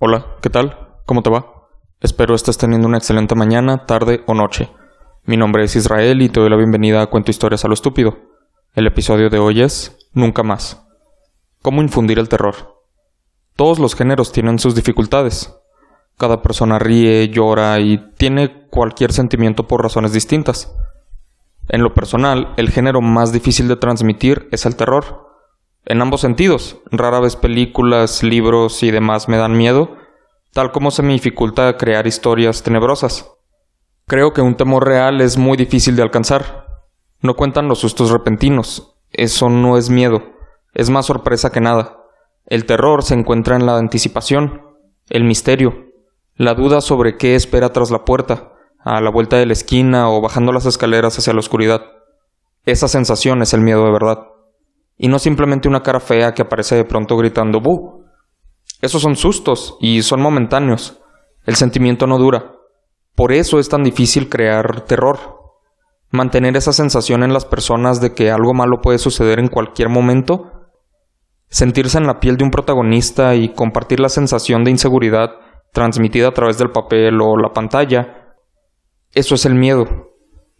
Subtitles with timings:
[0.00, 0.76] Hola, ¿qué tal?
[1.06, 1.68] ¿Cómo te va?
[2.00, 4.68] Espero estés teniendo una excelente mañana, tarde o noche.
[5.24, 8.18] Mi nombre es Israel y te doy la bienvenida a Cuento Historias a lo Estúpido.
[8.74, 10.84] El episodio de hoy es Nunca más.
[11.62, 12.82] ¿Cómo infundir el terror?
[13.54, 15.54] Todos los géneros tienen sus dificultades.
[16.18, 20.74] Cada persona ríe, llora y tiene cualquier sentimiento por razones distintas.
[21.68, 25.33] En lo personal, el género más difícil de transmitir es el terror.
[25.86, 29.96] En ambos sentidos, rara vez películas, libros y demás me dan miedo,
[30.52, 33.30] tal como se me dificulta crear historias tenebrosas.
[34.06, 36.66] Creo que un temor real es muy difícil de alcanzar.
[37.20, 38.96] No cuentan los sustos repentinos.
[39.10, 40.22] Eso no es miedo.
[40.72, 41.98] Es más sorpresa que nada.
[42.46, 44.62] El terror se encuentra en la anticipación,
[45.08, 45.86] el misterio,
[46.34, 50.20] la duda sobre qué espera tras la puerta, a la vuelta de la esquina o
[50.20, 51.82] bajando las escaleras hacia la oscuridad.
[52.66, 54.33] Esa sensación es el miedo de verdad.
[54.96, 58.04] Y no simplemente una cara fea que aparece de pronto gritando ¡Bu!
[58.80, 61.00] Esos son sustos y son momentáneos.
[61.46, 62.52] El sentimiento no dura.
[63.14, 65.18] Por eso es tan difícil crear terror.
[66.10, 70.52] Mantener esa sensación en las personas de que algo malo puede suceder en cualquier momento.
[71.48, 75.30] Sentirse en la piel de un protagonista y compartir la sensación de inseguridad
[75.72, 78.36] transmitida a través del papel o la pantalla.
[79.12, 79.86] Eso es el miedo.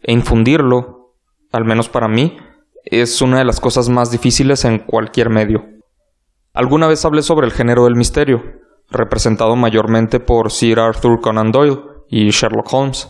[0.03, 1.15] E infundirlo,
[1.51, 2.37] al menos para mí,
[2.85, 5.65] es una de las cosas más difíciles en cualquier medio.
[6.53, 8.43] Alguna vez hablé sobre el género del misterio,
[8.91, 13.09] representado mayormente por Sir Arthur Conan Doyle y Sherlock Holmes.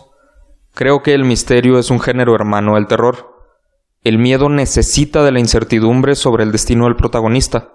[0.73, 3.35] Creo que el misterio es un género hermano del terror.
[4.01, 7.73] El miedo necesita de la incertidumbre sobre el destino del protagonista.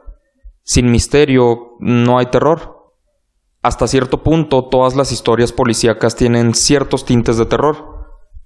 [0.62, 2.92] Sin misterio no hay terror.
[3.62, 7.89] Hasta cierto punto todas las historias policíacas tienen ciertos tintes de terror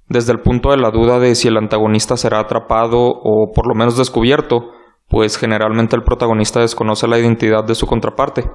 [0.08, 3.74] desde el punto de la duda de si el antagonista será atrapado o por lo
[3.74, 4.70] menos descubierto,
[5.08, 8.50] pues generalmente el protagonista desconoce la identidad de su contraparte.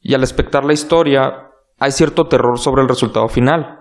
[0.00, 3.80] Y al espectar la historia, hay cierto terror sobre el resultado final.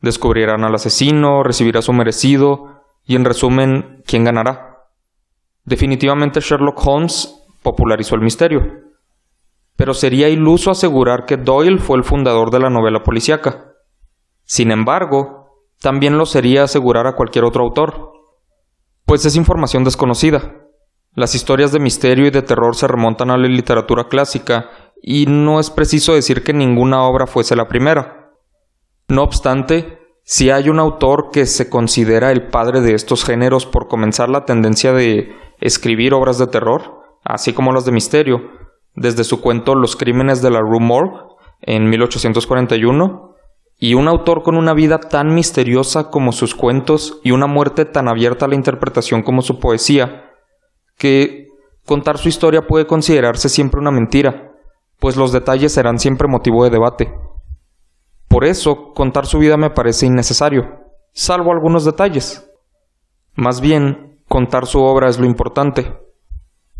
[0.00, 4.78] Descubrirán al asesino, recibirá su merecido, y en resumen, ¿quién ganará?
[5.64, 8.60] Definitivamente Sherlock Holmes popularizó el misterio.
[9.76, 13.72] Pero sería iluso asegurar que Doyle fue el fundador de la novela policíaca.
[14.44, 15.39] Sin embargo,
[15.80, 18.12] también lo sería asegurar a cualquier otro autor,
[19.06, 20.56] pues es información desconocida.
[21.14, 24.70] Las historias de misterio y de terror se remontan a la literatura clásica,
[25.02, 28.30] y no es preciso decir que ninguna obra fuese la primera.
[29.08, 33.88] No obstante, si hay un autor que se considera el padre de estos géneros por
[33.88, 38.50] comenzar la tendencia de escribir obras de terror, así como las de misterio,
[38.94, 41.18] desde su cuento Los crímenes de la Rue Morgue
[41.62, 43.29] en 1841,
[43.82, 48.08] y un autor con una vida tan misteriosa como sus cuentos y una muerte tan
[48.08, 50.30] abierta a la interpretación como su poesía,
[50.98, 51.46] que
[51.86, 54.52] contar su historia puede considerarse siempre una mentira,
[54.98, 57.14] pues los detalles serán siempre motivo de debate.
[58.28, 60.80] Por eso, contar su vida me parece innecesario,
[61.14, 62.46] salvo algunos detalles.
[63.34, 65.96] Más bien, contar su obra es lo importante.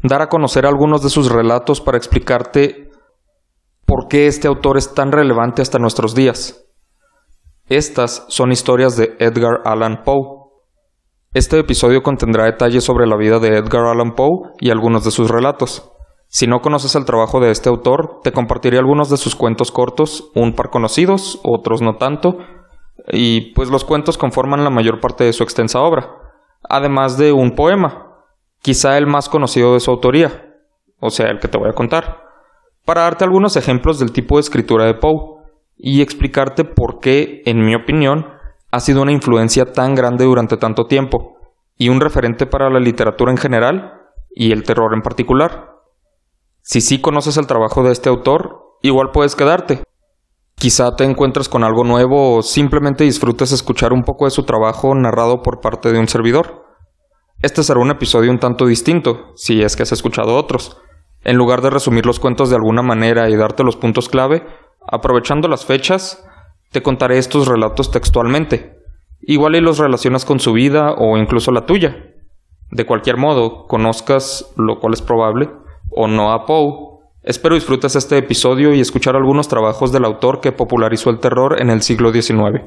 [0.02, 2.90] Dar a conocer algunos de sus relatos para explicarte
[3.86, 6.59] por qué este autor es tan relevante hasta nuestros días.
[7.70, 10.40] Estas son historias de Edgar Allan Poe.
[11.32, 15.30] Este episodio contendrá detalles sobre la vida de Edgar Allan Poe y algunos de sus
[15.30, 15.88] relatos.
[16.26, 20.32] Si no conoces el trabajo de este autor, te compartiré algunos de sus cuentos cortos,
[20.34, 22.38] un par conocidos, otros no tanto,
[23.12, 26.10] y pues los cuentos conforman la mayor parte de su extensa obra,
[26.68, 28.16] además de un poema,
[28.62, 30.56] quizá el más conocido de su autoría,
[30.98, 32.18] o sea, el que te voy a contar,
[32.84, 35.39] para darte algunos ejemplos del tipo de escritura de Poe
[35.82, 38.26] y explicarte por qué, en mi opinión,
[38.70, 41.38] ha sido una influencia tan grande durante tanto tiempo
[41.76, 43.94] y un referente para la literatura en general
[44.30, 45.70] y el terror en particular.
[46.60, 49.82] Si sí conoces el trabajo de este autor, igual puedes quedarte.
[50.54, 54.94] Quizá te encuentres con algo nuevo o simplemente disfrutes escuchar un poco de su trabajo
[54.94, 56.66] narrado por parte de un servidor.
[57.40, 60.76] Este será un episodio un tanto distinto, si es que has escuchado otros.
[61.24, 64.46] En lugar de resumir los cuentos de alguna manera y darte los puntos clave,
[64.90, 66.26] Aprovechando las fechas,
[66.72, 68.76] te contaré estos relatos textualmente.
[69.20, 71.96] Igual y los relacionas con su vida o incluso la tuya.
[72.72, 75.48] De cualquier modo, conozcas, lo cual es probable,
[75.90, 76.98] o no a Poe.
[77.22, 81.70] Espero disfrutes este episodio y escuchar algunos trabajos del autor que popularizó el terror en
[81.70, 82.62] el siglo XIX.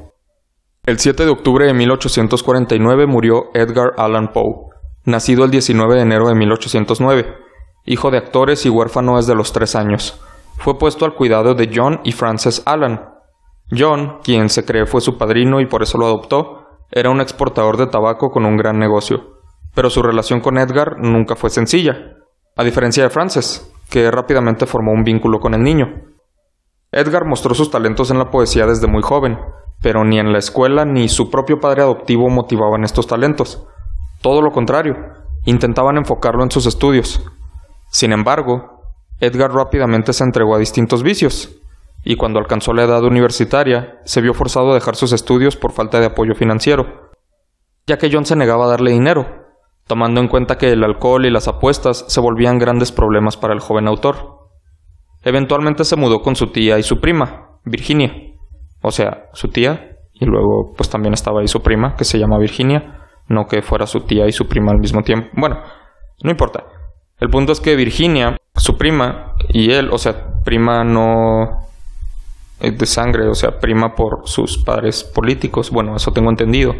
[0.86, 4.69] El 7 de octubre de 1849 murió Edgar Allan Poe,
[5.04, 7.34] nacido el 19 de enero de 1809,
[7.86, 10.22] hijo de actores y huérfano desde los tres años
[10.58, 13.02] fue puesto al cuidado de John y Frances Allan.
[13.72, 17.78] John, quien se cree fue su padrino y por eso lo adoptó, era un exportador
[17.78, 19.40] de tabaco con un gran negocio,
[19.74, 22.18] pero su relación con Edgar nunca fue sencilla,
[22.56, 25.88] a diferencia de Frances, que rápidamente formó un vínculo con el niño.
[26.92, 29.40] Edgar mostró sus talentos en la poesía desde muy joven,
[29.82, 33.66] pero ni en la escuela ni su propio padre adoptivo motivaban estos talentos.
[34.22, 34.96] Todo lo contrario,
[35.46, 37.22] intentaban enfocarlo en sus estudios.
[37.90, 38.82] Sin embargo,
[39.19, 41.57] Edgar rápidamente se entregó a distintos vicios,
[42.04, 46.00] y cuando alcanzó la edad universitaria, se vio forzado a dejar sus estudios por falta
[46.00, 47.12] de apoyo financiero,
[47.88, 49.25] ya que John se negaba a darle dinero,
[49.88, 53.60] tomando en cuenta que el alcohol y las apuestas se volvían grandes problemas para el
[53.60, 54.50] joven autor.
[55.24, 58.13] Eventualmente se mudó con su tía y su prima, Virginia,
[58.81, 62.38] o sea, su tía, y luego pues también estaba ahí su prima, que se llama
[62.38, 65.30] Virginia, no que fuera su tía y su prima al mismo tiempo.
[65.33, 65.62] Bueno,
[66.21, 66.66] no importa.
[67.19, 71.63] El punto es que Virginia, su prima, y él, o sea, prima no
[72.60, 76.74] de sangre, o sea, prima por sus padres políticos, bueno, eso tengo entendido.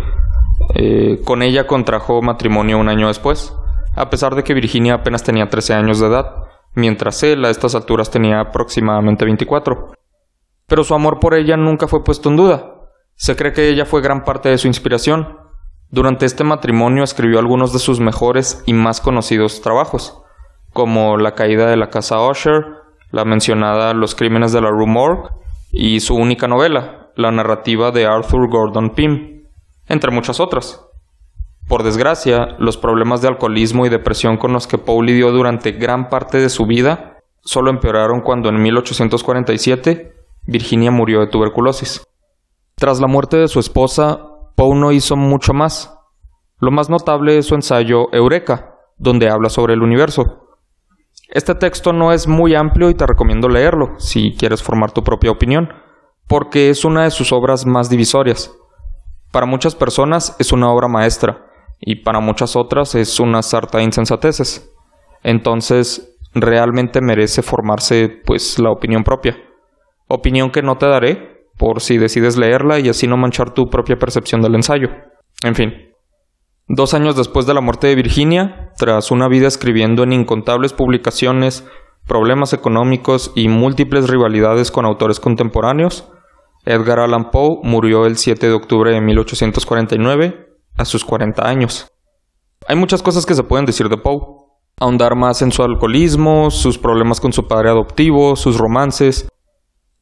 [0.75, 3.53] Eh, con ella contrajo matrimonio un año después,
[3.95, 6.44] a pesar de que Virginia apenas tenía 13 años de edad,
[6.74, 9.94] mientras él a estas alturas tenía aproximadamente 24.
[10.68, 12.74] Pero su amor por ella nunca fue puesto en duda.
[13.15, 15.38] Se cree que ella fue gran parte de su inspiración,
[15.94, 20.19] durante este matrimonio escribió algunos de sus mejores y más conocidos trabajos,
[20.74, 22.66] como La caída de la casa Usher,
[23.12, 25.30] la mencionada Los crímenes de la Rue Morgue
[25.72, 29.44] y su única novela, la narrativa de Arthur Gordon Pym,
[29.88, 30.84] entre muchas otras.
[31.68, 36.10] Por desgracia, los problemas de alcoholismo y depresión con los que Poe lidió durante gran
[36.10, 40.12] parte de su vida solo empeoraron cuando en 1847
[40.48, 42.04] Virginia murió de tuberculosis.
[42.78, 45.97] Tras la muerte de su esposa, Poe no hizo mucho más.
[46.59, 50.44] Lo más notable es su ensayo Eureka, donde habla sobre el universo.
[51.29, 55.31] Este texto no es muy amplio y te recomiendo leerlo si quieres formar tu propia
[55.31, 55.69] opinión,
[56.27, 58.51] porque es una de sus obras más divisorias.
[59.31, 61.47] Para muchas personas es una obra maestra
[61.79, 64.71] y para muchas otras es una sarta de insensateces.
[65.23, 69.35] Entonces, realmente merece formarse pues la opinión propia.
[70.07, 73.97] Opinión que no te daré, por si decides leerla y así no manchar tu propia
[73.97, 74.89] percepción del ensayo.
[75.44, 75.73] En fin.
[76.67, 81.67] Dos años después de la muerte de Virginia, tras una vida escribiendo en incontables publicaciones,
[82.07, 86.09] problemas económicos y múltiples rivalidades con autores contemporáneos,
[86.65, 90.47] Edgar Allan Poe murió el 7 de octubre de 1849,
[90.77, 91.88] a sus 40 años.
[92.67, 94.19] Hay muchas cosas que se pueden decir de Poe.
[94.79, 99.27] Ahondar más en su alcoholismo, sus problemas con su padre adoptivo, sus romances,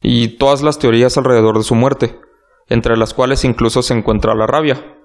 [0.02, 2.20] y todas las teorías alrededor de su muerte,
[2.68, 4.98] entre las cuales incluso se encuentra la rabia.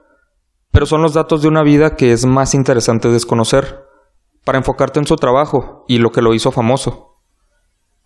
[0.71, 3.85] Pero son los datos de una vida que es más interesante desconocer,
[4.44, 7.21] para enfocarte en su trabajo y lo que lo hizo famoso.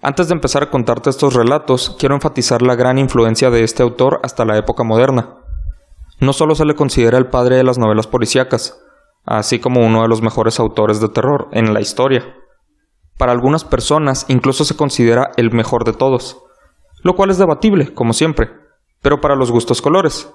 [0.01, 4.19] Antes de empezar a contarte estos relatos, quiero enfatizar la gran influencia de este autor
[4.23, 5.37] hasta la época moderna.
[6.19, 8.81] No solo se le considera el padre de las novelas policíacas,
[9.23, 12.35] así como uno de los mejores autores de terror en la historia.
[13.17, 16.40] Para algunas personas incluso se considera el mejor de todos
[17.03, 18.49] lo cual es debatible, como siempre,
[19.01, 20.33] pero para los gustos colores.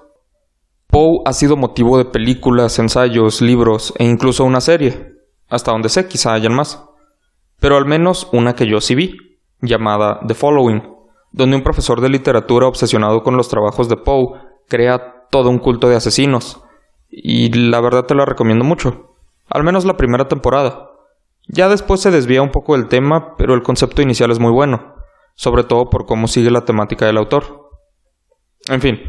[0.87, 5.15] Poe ha sido motivo de películas, ensayos, libros e incluso una serie,
[5.49, 6.83] hasta donde sé quizá hayan más,
[7.59, 9.17] pero al menos una que yo sí vi,
[9.61, 10.83] llamada The Following,
[11.31, 15.89] donde un profesor de literatura obsesionado con los trabajos de Poe crea todo un culto
[15.89, 16.61] de asesinos,
[17.09, 19.15] y la verdad te la recomiendo mucho,
[19.49, 20.91] al menos la primera temporada.
[21.49, 24.96] Ya después se desvía un poco del tema, pero el concepto inicial es muy bueno
[25.37, 27.69] sobre todo por cómo sigue la temática del autor.
[28.67, 28.99] En fin,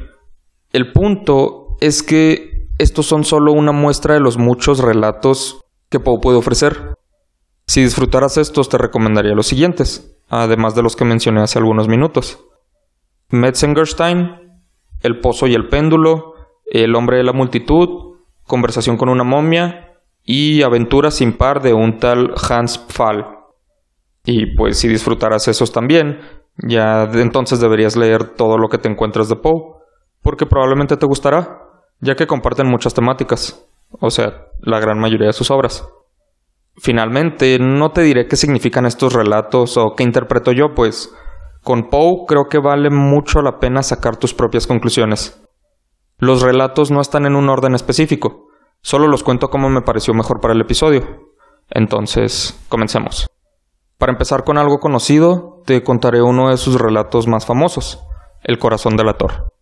[0.73, 6.21] el punto es que estos son solo una muestra de los muchos relatos que Poe
[6.21, 6.95] puede ofrecer.
[7.67, 12.45] Si disfrutaras estos, te recomendaría los siguientes, además de los que mencioné hace algunos minutos.
[13.31, 14.61] Metzengerstein,
[15.03, 16.35] El Pozo y el Péndulo,
[16.67, 21.99] El Hombre de la Multitud, Conversación con una momia y Aventuras sin par de un
[21.99, 23.38] tal Hans Pfahl.
[24.31, 26.21] Y pues si disfrutaras esos también,
[26.59, 29.81] ya entonces deberías leer todo lo que te encuentres de Poe,
[30.21, 31.63] porque probablemente te gustará,
[32.01, 35.89] ya que comparten muchas temáticas, o sea, la gran mayoría de sus obras.
[36.77, 41.11] Finalmente, no te diré qué significan estos relatos o qué interpreto yo, pues
[41.63, 45.43] con Poe creo que vale mucho la pena sacar tus propias conclusiones.
[46.19, 48.49] Los relatos no están en un orden específico,
[48.83, 51.33] solo los cuento como me pareció mejor para el episodio.
[51.71, 53.27] Entonces, comencemos.
[53.99, 57.99] Para empezar con algo conocido, te contaré uno de sus relatos más famosos,
[58.45, 59.53] El corazón del ator.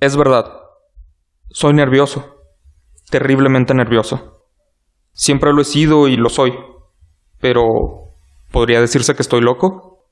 [0.00, 0.44] Es verdad,
[1.48, 2.36] soy nervioso,
[3.08, 4.44] terriblemente nervioso.
[5.14, 6.52] Siempre lo he sido y lo soy,
[7.40, 7.64] pero
[8.52, 10.04] ¿podría decirse que estoy loco?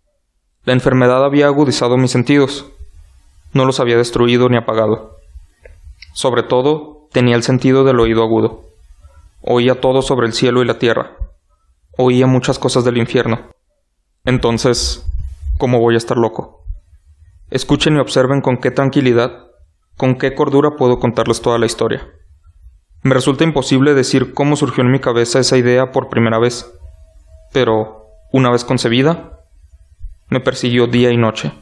[0.65, 2.73] La enfermedad había agudizado mis sentidos,
[3.53, 5.19] no los había destruido ni apagado.
[6.15, 8.63] Sobre todo, tenía el sentido del oído agudo.
[9.43, 11.28] Oía todo sobre el cielo y la tierra
[12.01, 13.51] oía muchas cosas del infierno.
[14.25, 15.05] Entonces,
[15.59, 16.65] ¿cómo voy a estar loco?
[17.51, 19.49] Escuchen y observen con qué tranquilidad,
[19.97, 22.07] con qué cordura puedo contarles toda la historia.
[23.03, 26.73] Me resulta imposible decir cómo surgió en mi cabeza esa idea por primera vez,
[27.53, 29.41] pero, una vez concebida,
[30.29, 31.53] me persiguió día y noche.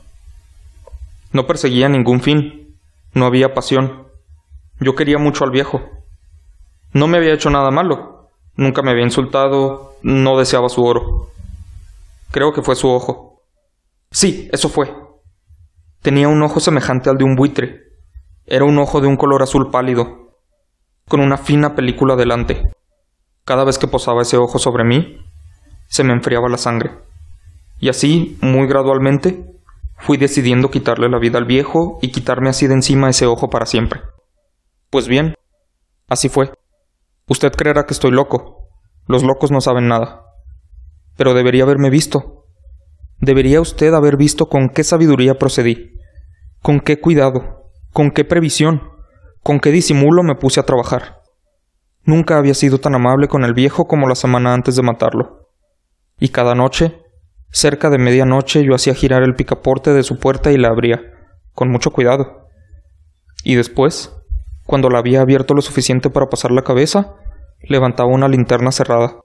[1.32, 2.76] No perseguía ningún fin,
[3.14, 4.08] no había pasión.
[4.80, 5.80] Yo quería mucho al viejo.
[6.92, 8.15] No me había hecho nada malo,
[8.56, 11.30] nunca me había insultado, no deseaba su oro.
[12.30, 13.42] Creo que fue su ojo.
[14.10, 14.92] Sí, eso fue.
[16.02, 17.82] Tenía un ojo semejante al de un buitre.
[18.46, 20.38] Era un ojo de un color azul pálido,
[21.08, 22.62] con una fina película delante.
[23.44, 25.18] Cada vez que posaba ese ojo sobre mí,
[25.88, 26.92] se me enfriaba la sangre.
[27.80, 29.44] Y así, muy gradualmente,
[29.98, 33.66] fui decidiendo quitarle la vida al viejo y quitarme así de encima ese ojo para
[33.66, 34.00] siempre.
[34.90, 35.34] Pues bien,
[36.08, 36.52] así fue.
[37.28, 38.68] Usted creerá que estoy loco.
[39.06, 40.22] Los locos no saben nada.
[41.16, 42.46] Pero debería haberme visto.
[43.20, 45.98] Debería usted haber visto con qué sabiduría procedí,
[46.62, 48.82] con qué cuidado, con qué previsión,
[49.42, 51.22] con qué disimulo me puse a trabajar.
[52.04, 55.48] Nunca había sido tan amable con el viejo como la semana antes de matarlo.
[56.18, 57.06] Y cada noche
[57.50, 61.00] Cerca de medianoche yo hacía girar el picaporte de su puerta y la abría,
[61.54, 62.48] con mucho cuidado.
[63.44, 64.12] Y después,
[64.66, 67.14] cuando la había abierto lo suficiente para pasar la cabeza,
[67.62, 69.20] levantaba una linterna cerrada,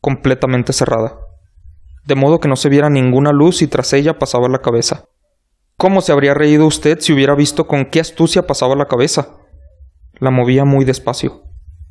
[0.00, 1.18] completamente cerrada,
[2.04, 5.06] de modo que no se viera ninguna luz y tras ella pasaba la cabeza.
[5.76, 9.36] ¿Cómo se habría reído usted si hubiera visto con qué astucia pasaba la cabeza?
[10.14, 11.42] La movía muy despacio,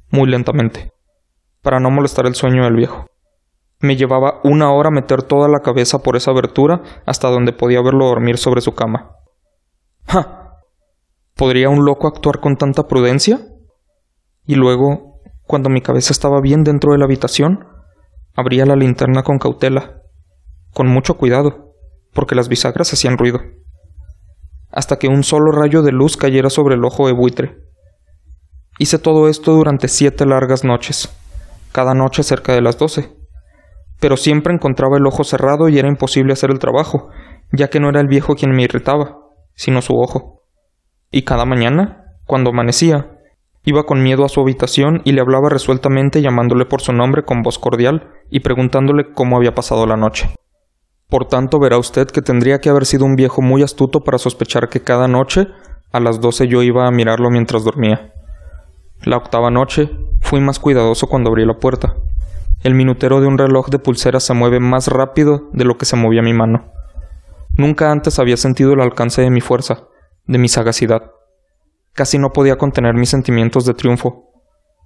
[0.09, 0.91] muy lentamente,
[1.61, 3.07] para no molestar el sueño del viejo.
[3.79, 8.05] Me llevaba una hora meter toda la cabeza por esa abertura hasta donde podía verlo
[8.05, 9.17] dormir sobre su cama.
[10.07, 10.42] ¡Ja!
[11.35, 13.39] ¿Podría un loco actuar con tanta prudencia?
[14.45, 17.65] Y luego, cuando mi cabeza estaba bien dentro de la habitación,
[18.35, 20.01] abría la linterna con cautela,
[20.73, 21.73] con mucho cuidado,
[22.13, 23.39] porque las bisagras hacían ruido,
[24.71, 27.57] hasta que un solo rayo de luz cayera sobre el ojo de buitre.
[28.79, 31.09] Hice todo esto durante siete largas noches,
[31.71, 33.23] cada noche cerca de las doce
[34.03, 37.07] pero siempre encontraba el ojo cerrado y era imposible hacer el trabajo,
[37.53, 39.17] ya que no era el viejo quien me irritaba,
[39.55, 40.42] sino su ojo.
[41.15, 43.19] Y cada mañana, cuando amanecía,
[43.63, 47.43] iba con miedo a su habitación y le hablaba resueltamente llamándole por su nombre con
[47.43, 50.33] voz cordial y preguntándole cómo había pasado la noche.
[51.09, 54.69] Por tanto, verá usted que tendría que haber sido un viejo muy astuto para sospechar
[54.69, 55.45] que cada noche
[55.91, 58.11] a las doce yo iba a mirarlo mientras dormía.
[59.03, 61.93] La octava noche fui más cuidadoso cuando abrí la puerta.
[62.63, 65.95] El minutero de un reloj de pulsera se mueve más rápido de lo que se
[65.95, 66.71] movía mi mano.
[67.55, 69.83] Nunca antes había sentido el alcance de mi fuerza,
[70.25, 71.11] de mi sagacidad.
[71.93, 74.31] Casi no podía contener mis sentimientos de triunfo,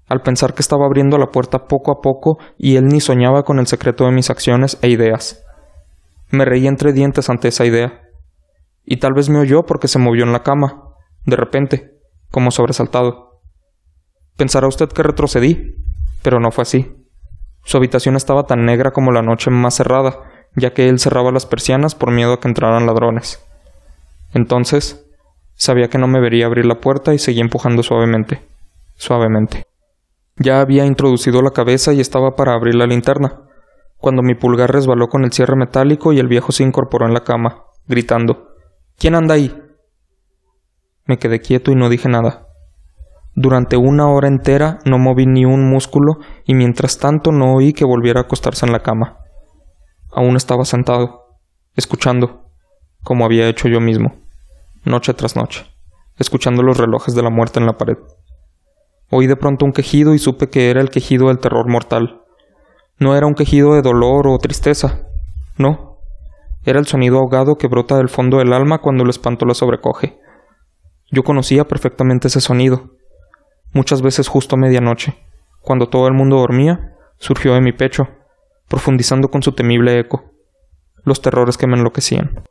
[0.08, 3.60] al pensar que estaba abriendo la puerta poco a poco y él ni soñaba con
[3.60, 5.44] el secreto de mis acciones e ideas.
[6.30, 8.02] Me reí entre dientes ante esa idea.
[8.86, 10.94] Y tal vez me oyó porque se movió en la cama,
[11.26, 11.98] de repente,
[12.32, 13.42] como sobresaltado.
[14.38, 15.76] Pensará usted que retrocedí,
[16.24, 16.96] pero no fue así.
[17.64, 20.22] Su habitación estaba tan negra como la noche más cerrada,
[20.56, 23.44] ya que él cerraba las persianas por miedo a que entraran ladrones.
[24.34, 25.07] Entonces,
[25.58, 28.48] sabía que no me vería abrir la puerta y seguí empujando suavemente,
[28.96, 29.66] suavemente.
[30.38, 33.42] Ya había introducido la cabeza y estaba para abrir la linterna,
[33.98, 37.24] cuando mi pulgar resbaló con el cierre metálico y el viejo se incorporó en la
[37.24, 38.56] cama, gritando
[38.98, 39.56] ¿Quién anda ahí?
[41.06, 42.48] Me quedé quieto y no dije nada.
[43.34, 47.86] Durante una hora entera no moví ni un músculo y mientras tanto no oí que
[47.86, 49.18] volviera a acostarse en la cama.
[50.12, 51.40] Aún estaba sentado,
[51.76, 52.50] escuchando,
[53.04, 54.16] como había hecho yo mismo,
[54.84, 55.66] noche tras noche,
[56.18, 57.98] escuchando los relojes de la muerte en la pared.
[59.10, 62.22] Oí de pronto un quejido y supe que era el quejido del terror mortal.
[63.00, 65.08] No era un quejido de dolor o tristeza,
[65.58, 66.00] no.
[66.64, 70.20] Era el sonido ahogado que brota del fondo del alma cuando el espanto la sobrecoge.
[71.12, 72.98] Yo conocía perfectamente ese sonido
[73.74, 75.16] muchas veces justo a medianoche,
[75.62, 78.08] cuando todo el mundo dormía, surgió de mi pecho,
[78.68, 80.32] profundizando con su temible eco,
[81.04, 82.44] los terrores que me enloquecían.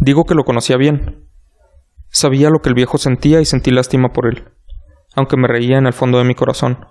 [0.00, 1.23] Digo que lo conocía bien.
[2.14, 4.44] Sabía lo que el viejo sentía y sentí lástima por él,
[5.16, 6.86] aunque me reía en el fondo de mi corazón.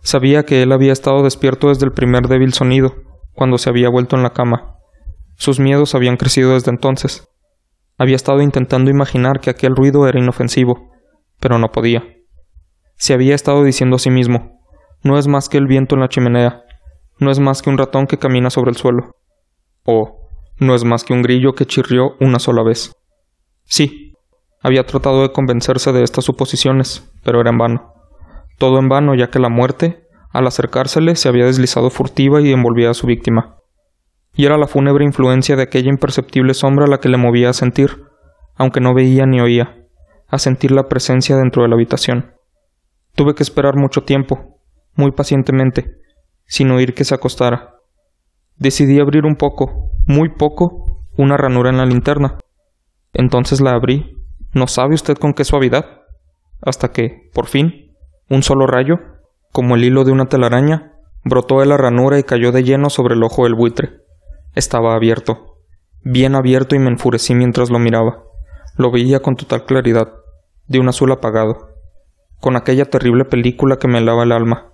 [0.00, 2.92] Sabía que él había estado despierto desde el primer débil sonido,
[3.34, 4.78] cuando se había vuelto en la cama.
[5.36, 7.28] Sus miedos habían crecido desde entonces.
[7.98, 10.90] Había estado intentando imaginar que aquel ruido era inofensivo,
[11.38, 12.02] pero no podía.
[12.96, 14.58] Se había estado diciendo a sí mismo
[15.04, 16.64] no es más que el viento en la chimenea,
[17.18, 19.16] no es más que un ratón que camina sobre el suelo,
[19.84, 22.92] o no es más que un grillo que chirrió una sola vez.
[23.64, 24.01] Sí,
[24.62, 27.92] había tratado de convencerse de estas suposiciones, pero era en vano.
[28.58, 32.90] Todo en vano, ya que la muerte, al acercársele, se había deslizado furtiva y envolvía
[32.90, 33.56] a su víctima.
[34.34, 38.04] y era la fúnebre influencia de aquella imperceptible sombra la que le movía a sentir,
[38.54, 39.86] aunque no veía ni oía,
[40.26, 42.32] a sentir la presencia dentro de la habitación.
[43.14, 44.58] Tuve que esperar mucho tiempo,
[44.94, 45.96] muy pacientemente,
[46.46, 47.74] sin oír que se acostara.
[48.56, 52.38] Decidí abrir un poco, muy poco, una ranura en la linterna.
[53.12, 54.16] Entonces la abrí.
[54.54, 56.02] No sabe usted con qué suavidad.
[56.60, 57.96] Hasta que, por fin,
[58.28, 59.00] un solo rayo,
[59.50, 60.92] como el hilo de una telaraña,
[61.24, 64.02] brotó de la ranura y cayó de lleno sobre el ojo del buitre.
[64.54, 65.56] Estaba abierto,
[66.02, 68.24] bien abierto y me enfurecí mientras lo miraba.
[68.76, 70.12] Lo veía con total claridad,
[70.66, 71.70] de un azul apagado,
[72.40, 74.70] con aquella terrible película que me helaba el alma.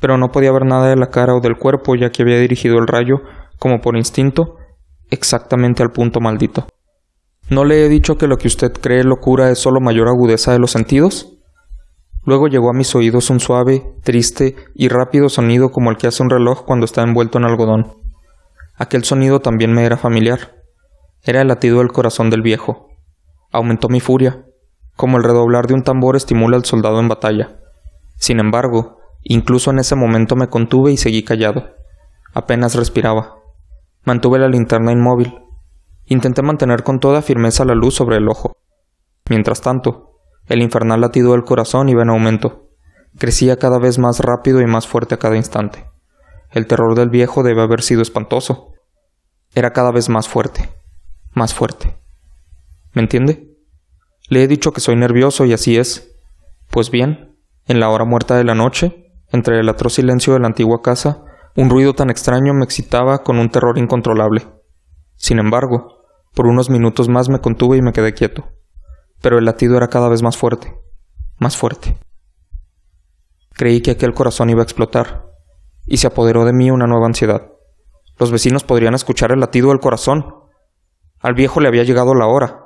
[0.00, 2.78] Pero no podía ver nada de la cara o del cuerpo ya que había dirigido
[2.78, 3.22] el rayo,
[3.58, 4.56] como por instinto,
[5.10, 6.66] exactamente al punto maldito.
[7.50, 10.58] ¿No le he dicho que lo que usted cree locura es solo mayor agudeza de
[10.58, 11.38] los sentidos?
[12.24, 16.22] Luego llegó a mis oídos un suave, triste y rápido sonido como el que hace
[16.22, 17.94] un reloj cuando está envuelto en algodón.
[18.76, 20.56] Aquel sonido también me era familiar.
[21.24, 22.88] Era el latido del corazón del viejo.
[23.50, 24.44] Aumentó mi furia,
[24.94, 27.60] como el redoblar de un tambor estimula al soldado en batalla.
[28.16, 31.70] Sin embargo, incluso en ese momento me contuve y seguí callado.
[32.34, 33.36] Apenas respiraba.
[34.04, 35.47] Mantuve la linterna inmóvil.
[36.10, 38.56] Intenté mantener con toda firmeza la luz sobre el ojo.
[39.28, 42.70] Mientras tanto, el infernal latido del corazón iba en aumento.
[43.18, 45.84] Crecía cada vez más rápido y más fuerte a cada instante.
[46.50, 48.72] El terror del viejo debe haber sido espantoso.
[49.54, 50.70] Era cada vez más fuerte,
[51.34, 51.98] más fuerte.
[52.94, 53.58] ¿Me entiende?
[54.30, 56.18] Le he dicho que soy nervioso y así es.
[56.70, 57.36] Pues bien,
[57.66, 61.22] en la hora muerta de la noche, entre el atroz silencio de la antigua casa,
[61.54, 64.46] un ruido tan extraño me excitaba con un terror incontrolable.
[65.16, 65.97] Sin embargo,
[66.34, 68.44] por unos minutos más me contuve y me quedé quieto
[69.20, 70.74] pero el latido era cada vez más fuerte,
[71.38, 71.96] más fuerte.
[73.54, 75.26] Creí que aquel corazón iba a explotar,
[75.86, 77.50] y se apoderó de mí una nueva ansiedad.
[78.18, 80.34] Los vecinos podrían escuchar el latido del corazón.
[81.20, 82.64] Al viejo le había llegado la hora.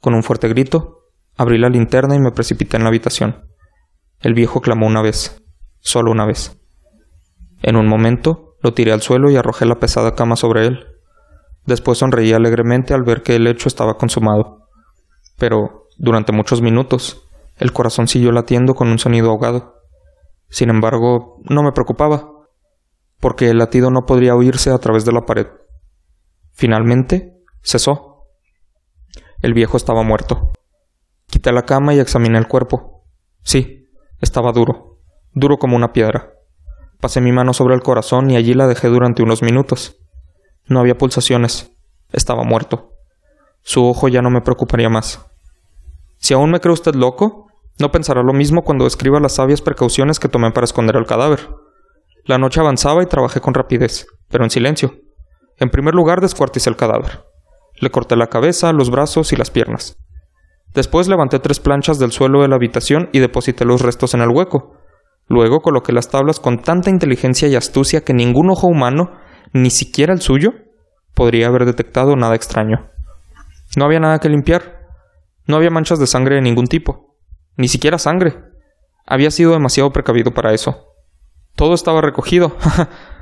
[0.00, 3.48] Con un fuerte grito, abrí la linterna y me precipité en la habitación.
[4.20, 5.42] El viejo clamó una vez,
[5.80, 6.58] solo una vez.
[7.62, 10.86] En un momento, lo tiré al suelo y arrojé la pesada cama sobre él.
[11.66, 14.66] Después sonreí alegremente al ver que el hecho estaba consumado
[15.36, 17.22] pero durante muchos minutos
[17.58, 19.74] el corazón siguió latiendo con un sonido ahogado.
[20.48, 22.30] Sin embargo, no me preocupaba,
[23.18, 25.46] porque el latido no podría oírse a través de la pared.
[26.52, 28.26] Finalmente, cesó.
[29.40, 30.52] El viejo estaba muerto.
[31.28, 33.04] Quité la cama y examiné el cuerpo.
[33.42, 33.88] Sí,
[34.20, 34.98] estaba duro,
[35.32, 36.32] duro como una piedra.
[37.00, 39.96] Pasé mi mano sobre el corazón y allí la dejé durante unos minutos.
[40.68, 41.72] No había pulsaciones.
[42.12, 42.90] Estaba muerto.
[43.62, 45.24] Su ojo ya no me preocuparía más.
[46.18, 47.46] Si aún me cree usted loco,
[47.78, 51.48] no pensará lo mismo cuando escriba las sabias precauciones que tomé para esconder el cadáver.
[52.24, 54.94] La noche avanzaba y trabajé con rapidez, pero en silencio.
[55.58, 57.24] En primer lugar descuarticé el cadáver.
[57.80, 59.96] Le corté la cabeza, los brazos y las piernas.
[60.74, 64.30] Después levanté tres planchas del suelo de la habitación y deposité los restos en el
[64.30, 64.74] hueco.
[65.28, 69.10] Luego coloqué las tablas con tanta inteligencia y astucia que ningún ojo humano,
[69.62, 70.54] ni siquiera el suyo,
[71.14, 72.90] podría haber detectado nada extraño.
[73.76, 74.86] No había nada que limpiar.
[75.46, 77.16] No había manchas de sangre de ningún tipo.
[77.56, 78.36] Ni siquiera sangre.
[79.06, 80.94] Había sido demasiado precavido para eso.
[81.54, 82.56] Todo estaba recogido.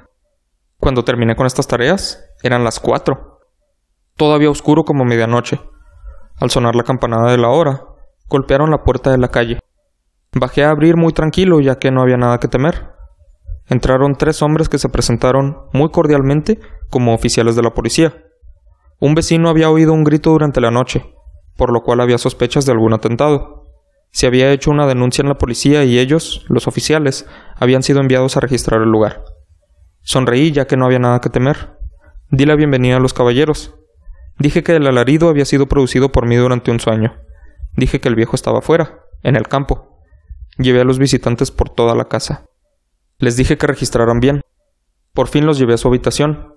[0.79, 3.41] Cuando terminé con estas tareas, eran las cuatro.
[4.17, 5.61] Todavía oscuro como medianoche.
[6.41, 7.85] Al sonar la campanada de la hora,
[8.29, 9.61] golpearon la puerta de la calle.
[10.33, 12.94] Bajé a abrir muy tranquilo ya que no había nada que temer.
[13.69, 18.15] Entraron tres hombres que se presentaron muy cordialmente como oficiales de la policía.
[19.01, 21.05] Un vecino había oído un grito durante la noche,
[21.57, 23.65] por lo cual había sospechas de algún atentado.
[24.11, 28.37] Se había hecho una denuncia en la policía y ellos, los oficiales, habían sido enviados
[28.37, 29.25] a registrar el lugar.
[30.03, 31.79] Sonreí ya que no había nada que temer.
[32.31, 33.75] Di la bienvenida a los caballeros.
[34.39, 37.15] Dije que el alarido había sido producido por mí durante un sueño.
[37.77, 39.99] Dije que el viejo estaba fuera, en el campo.
[40.59, 42.47] Llevé a los visitantes por toda la casa.
[43.19, 44.41] Les dije que registraran bien.
[45.13, 46.55] Por fin los llevé a su habitación,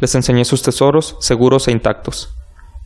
[0.00, 2.36] les enseñé sus tesoros, seguros e intactos.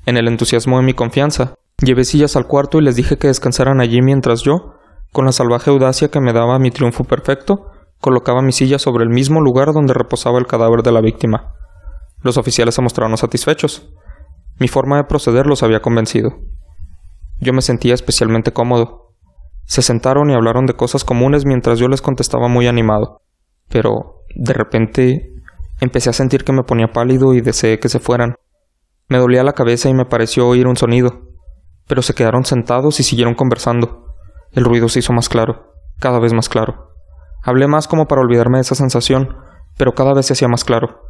[0.07, 3.81] En el entusiasmo de mi confianza, llevé sillas al cuarto y les dije que descansaran
[3.81, 4.75] allí mientras yo,
[5.13, 9.11] con la salvaje audacia que me daba mi triunfo perfecto, colocaba mi silla sobre el
[9.11, 11.55] mismo lugar donde reposaba el cadáver de la víctima.
[12.21, 13.89] Los oficiales se mostraron satisfechos.
[14.59, 16.31] Mi forma de proceder los había convencido.
[17.41, 19.04] Yo me sentía especialmente cómodo.
[19.65, 23.23] Se sentaron y hablaron de cosas comunes mientras yo les contestaba muy animado.
[23.69, 25.35] Pero, de repente,
[25.81, 28.37] Empecé a sentir que me ponía pálido y deseé que se fueran.
[29.09, 31.23] Me dolía la cabeza y me pareció oír un sonido,
[31.87, 34.07] pero se quedaron sentados y siguieron conversando.
[34.53, 36.91] El ruido se hizo más claro, cada vez más claro.
[37.43, 39.37] Hablé más como para olvidarme de esa sensación,
[39.77, 41.01] pero cada vez se hacía más claro.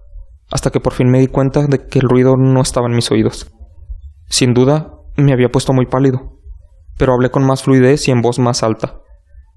[0.50, 3.10] hasta que por fin me di cuenta de que el ruido no estaba en mis
[3.10, 3.50] oídos.
[4.28, 6.38] Sin duda, me había puesto muy pálido,
[6.96, 9.00] pero hablé con más fluidez y en voz más alta.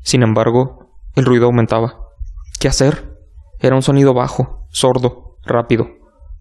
[0.01, 1.99] Sin embargo, el ruido aumentaba.
[2.59, 3.17] ¿Qué hacer?
[3.59, 5.87] Era un sonido bajo, sordo, rápido,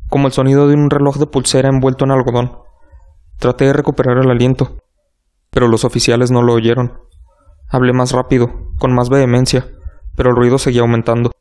[0.08, 2.58] como el sonido de un reloj de pulsera envuelto en algodón.
[3.38, 4.76] Traté de recuperar el aliento,
[5.50, 7.00] pero los oficiales no lo oyeron.
[7.68, 9.66] Hablé más rápido, con más vehemencia,
[10.14, 11.32] pero el ruido seguía aumentando.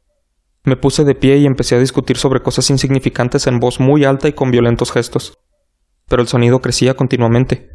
[0.64, 4.28] Me puse de pie y empecé a discutir sobre cosas insignificantes en voz muy alta
[4.28, 5.38] y con violentos gestos.
[6.08, 7.70] Pero el sonido crecía continuamente.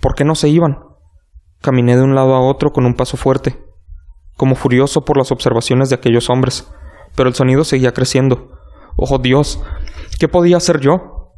[0.00, 0.89] ¿Por qué no se iban?
[1.60, 3.62] Caminé de un lado a otro con un paso fuerte,
[4.36, 6.72] como furioso por las observaciones de aquellos hombres,
[7.14, 8.52] pero el sonido seguía creciendo.
[8.96, 9.62] ¡Oh Dios!
[10.18, 11.34] ¿Qué podía hacer yo?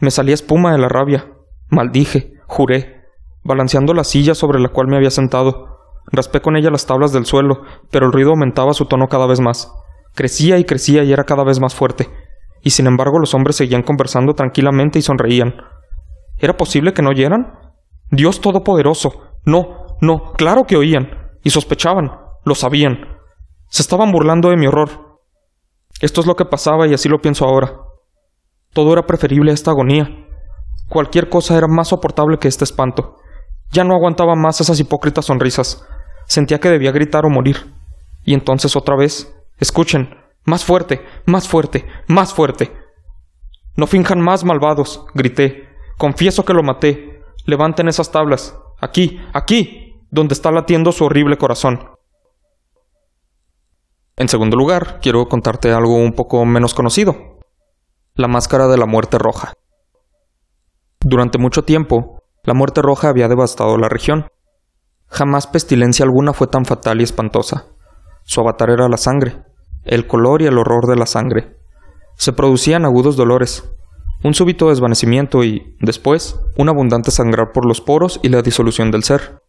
[0.00, 1.32] Me salía espuma de la rabia.
[1.68, 3.04] Maldije, juré,
[3.44, 5.78] balanceando la silla sobre la cual me había sentado.
[6.10, 9.40] Raspé con ella las tablas del suelo, pero el ruido aumentaba su tono cada vez
[9.40, 9.70] más.
[10.14, 12.08] Crecía y crecía y era cada vez más fuerte.
[12.62, 15.56] Y sin embargo los hombres seguían conversando tranquilamente y sonreían.
[16.38, 17.58] ¿Era posible que no oyeran?
[18.10, 19.27] Dios Todopoderoso.
[19.48, 21.08] No, no, claro que oían.
[21.42, 22.10] Y sospechaban.
[22.44, 22.98] Lo sabían.
[23.68, 25.20] Se estaban burlando de mi horror.
[26.02, 27.72] Esto es lo que pasaba y así lo pienso ahora.
[28.74, 30.06] Todo era preferible a esta agonía.
[30.88, 33.16] Cualquier cosa era más soportable que este espanto.
[33.70, 35.82] Ya no aguantaba más esas hipócritas sonrisas.
[36.26, 37.72] Sentía que debía gritar o morir.
[38.24, 42.72] Y entonces otra vez Escuchen, más fuerte, más fuerte, más fuerte.
[43.74, 45.68] No finjan más, malvados, grité.
[45.96, 47.22] Confieso que lo maté.
[47.44, 48.56] Levanten esas tablas.
[48.80, 51.90] Aquí, aquí, donde está latiendo su horrible corazón.
[54.16, 57.38] En segundo lugar, quiero contarte algo un poco menos conocido.
[58.14, 59.52] La máscara de la muerte roja.
[61.00, 64.26] Durante mucho tiempo, la muerte roja había devastado la región.
[65.06, 67.66] Jamás pestilencia alguna fue tan fatal y espantosa.
[68.24, 69.44] Su avatar era la sangre,
[69.84, 71.56] el color y el horror de la sangre.
[72.16, 73.70] Se producían agudos dolores,
[74.22, 79.04] un súbito desvanecimiento y, después, un abundante sangrar por los poros y la disolución del
[79.04, 79.42] ser.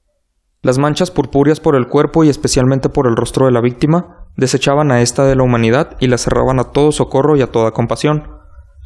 [0.61, 4.91] Las manchas purpúreas por el cuerpo y especialmente por el rostro de la víctima desechaban
[4.91, 8.39] a esta de la humanidad y la cerraban a todo socorro y a toda compasión.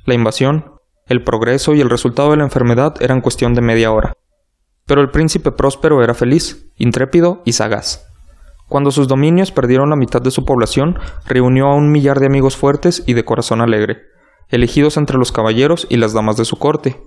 [0.06, 0.74] La invasión,
[1.08, 4.14] el progreso y el resultado de la enfermedad eran cuestión de media hora.
[4.86, 8.08] Pero el príncipe próspero era feliz, intrépido y sagaz.
[8.70, 12.56] Cuando sus dominios perdieron la mitad de su población, reunió a un millar de amigos
[12.56, 14.13] fuertes y de corazón alegre,
[14.50, 17.02] elegidos entre los caballeros y las damas de su corte,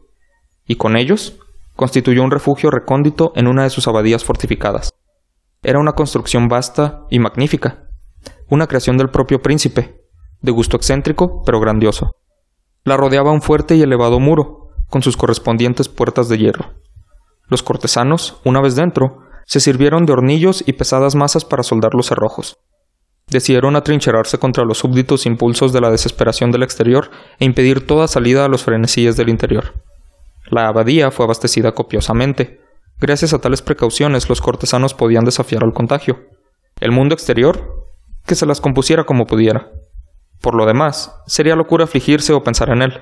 [0.67, 1.39] y con ellos
[1.77, 4.95] constituyó un refugio recóndito en una de sus abadías fortificadas.
[5.63, 7.85] Era una construcción vasta y magnífica,
[8.49, 10.03] una creación del propio príncipe,
[10.41, 12.17] de gusto excéntrico pero grandioso.
[12.85, 16.75] La rodeaba un fuerte y elevado muro, con sus correspondientes puertas de hierro.
[17.49, 22.07] Los cortesanos, una vez dentro, se sirvieron de hornillos y pesadas masas para soldar los
[22.07, 22.59] cerrojos.
[23.29, 28.45] Decidieron atrincherarse contra los súbditos impulsos de la desesperación del exterior e impedir toda salida
[28.45, 29.75] a los frenesíes del interior.
[30.49, 32.61] La abadía fue abastecida copiosamente.
[33.01, 36.21] Gracias a tales precauciones los cortesanos podían desafiar al contagio.
[36.79, 37.87] El mundo exterior,
[38.27, 39.71] que se las compusiera como pudiera.
[40.41, 43.01] Por lo demás, sería locura afligirse o pensar en él.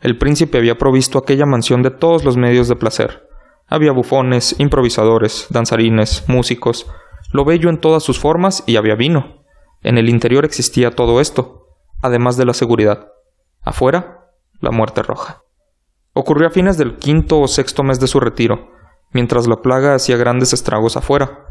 [0.00, 3.28] El príncipe había provisto aquella mansión de todos los medios de placer,
[3.72, 6.86] había bufones, improvisadores, danzarines, músicos,
[7.32, 9.42] lo bello en todas sus formas y había vino.
[9.82, 11.66] En el interior existía todo esto,
[12.02, 13.08] además de la seguridad.
[13.62, 14.28] Afuera,
[14.60, 15.42] la muerte roja.
[16.12, 18.70] Ocurrió a fines del quinto o sexto mes de su retiro,
[19.12, 21.46] mientras la plaga hacía grandes estragos afuera,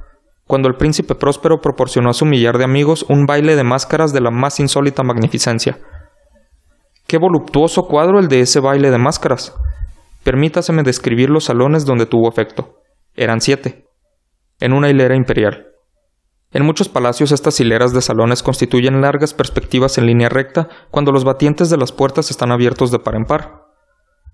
[0.46, 4.22] cuando el príncipe próspero proporcionó a su millar de amigos un baile de máscaras de
[4.22, 5.80] la más insólita magnificencia.
[7.08, 9.56] Qué voluptuoso cuadro el de ese baile de máscaras.
[10.24, 12.76] Permítaseme describir los salones donde tuvo efecto.
[13.16, 13.86] Eran siete,
[14.60, 15.71] en una hilera imperial.
[16.52, 21.24] En muchos palacios estas hileras de salones constituyen largas perspectivas en línea recta cuando los
[21.24, 23.68] batientes de las puertas están abiertos de par en par,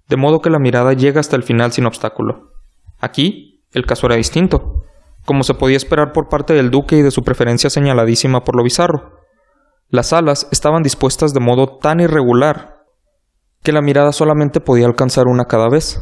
[0.10, 2.54] de modo que la mirada llega hasta el final sin obstáculo.
[3.00, 4.84] Aquí, el caso era distinto,
[5.26, 8.64] como se podía esperar por parte del duque y de su preferencia señaladísima por lo
[8.64, 9.12] bizarro.
[9.90, 12.78] Las salas estaban dispuestas de modo tan irregular
[13.62, 16.02] que la mirada solamente podía alcanzar una cada vez.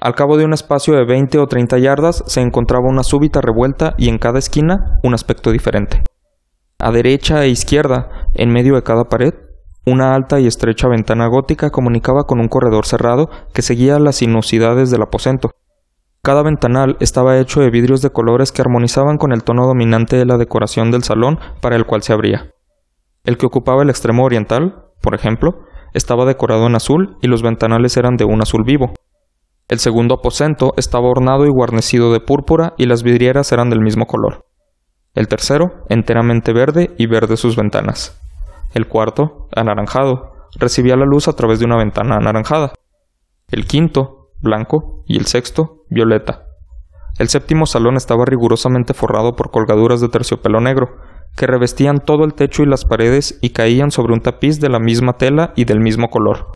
[0.00, 3.94] Al cabo de un espacio de 20 o 30 yardas se encontraba una súbita revuelta
[3.96, 6.02] y en cada esquina un aspecto diferente.
[6.78, 9.32] A derecha e izquierda, en medio de cada pared,
[9.86, 14.90] una alta y estrecha ventana gótica comunicaba con un corredor cerrado que seguía las sinuosidades
[14.90, 15.52] del aposento.
[16.22, 20.26] Cada ventanal estaba hecho de vidrios de colores que armonizaban con el tono dominante de
[20.26, 22.50] la decoración del salón para el cual se abría.
[23.24, 25.60] El que ocupaba el extremo oriental, por ejemplo,
[25.94, 28.92] estaba decorado en azul y los ventanales eran de un azul vivo.
[29.68, 34.06] El segundo aposento estaba ornado y guarnecido de púrpura y las vidrieras eran del mismo
[34.06, 34.46] color.
[35.14, 38.16] El tercero, enteramente verde y verde sus ventanas.
[38.74, 42.74] El cuarto, anaranjado, recibía la luz a través de una ventana anaranjada.
[43.50, 46.44] El quinto, blanco, y el sexto, violeta.
[47.18, 50.98] El séptimo salón estaba rigurosamente forrado por colgaduras de terciopelo negro,
[51.34, 54.78] que revestían todo el techo y las paredes y caían sobre un tapiz de la
[54.78, 56.55] misma tela y del mismo color.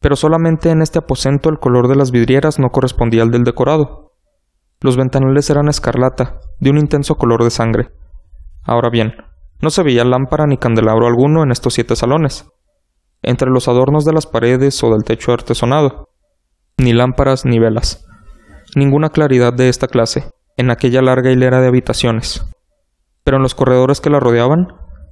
[0.00, 4.12] Pero solamente en este aposento el color de las vidrieras no correspondía al del decorado.
[4.80, 7.90] Los ventanales eran escarlata, de un intenso color de sangre.
[8.62, 9.12] Ahora bien,
[9.60, 12.48] no se veía lámpara ni candelabro alguno en estos siete salones,
[13.22, 16.08] entre los adornos de las paredes o del techo artesonado,
[16.78, 18.06] ni lámparas ni velas,
[18.74, 22.44] ninguna claridad de esta clase en aquella larga hilera de habitaciones.
[23.22, 24.68] Pero en los corredores que la rodeaban,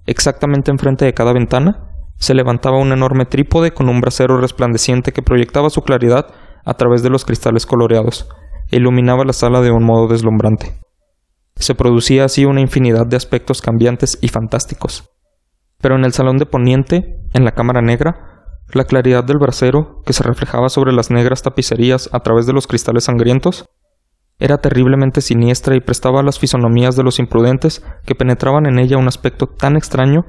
[0.07, 1.88] exactamente enfrente de cada ventana,
[2.18, 6.26] se levantaba un enorme trípode con un brasero resplandeciente que proyectaba su claridad
[6.64, 8.28] a través de los cristales coloreados
[8.70, 10.78] e iluminaba la sala de un modo deslumbrante.
[11.57, 15.11] Se producía así una infinidad de aspectos cambiantes y fantásticos.
[15.81, 20.12] Pero en el salón de poniente, en la cámara negra, la claridad del brasero, que
[20.12, 23.64] se reflejaba sobre las negras tapicerías a través de los cristales sangrientos,
[24.38, 28.98] era terriblemente siniestra y prestaba a las fisonomías de los imprudentes que penetraban en ella
[28.98, 30.26] un aspecto tan extraño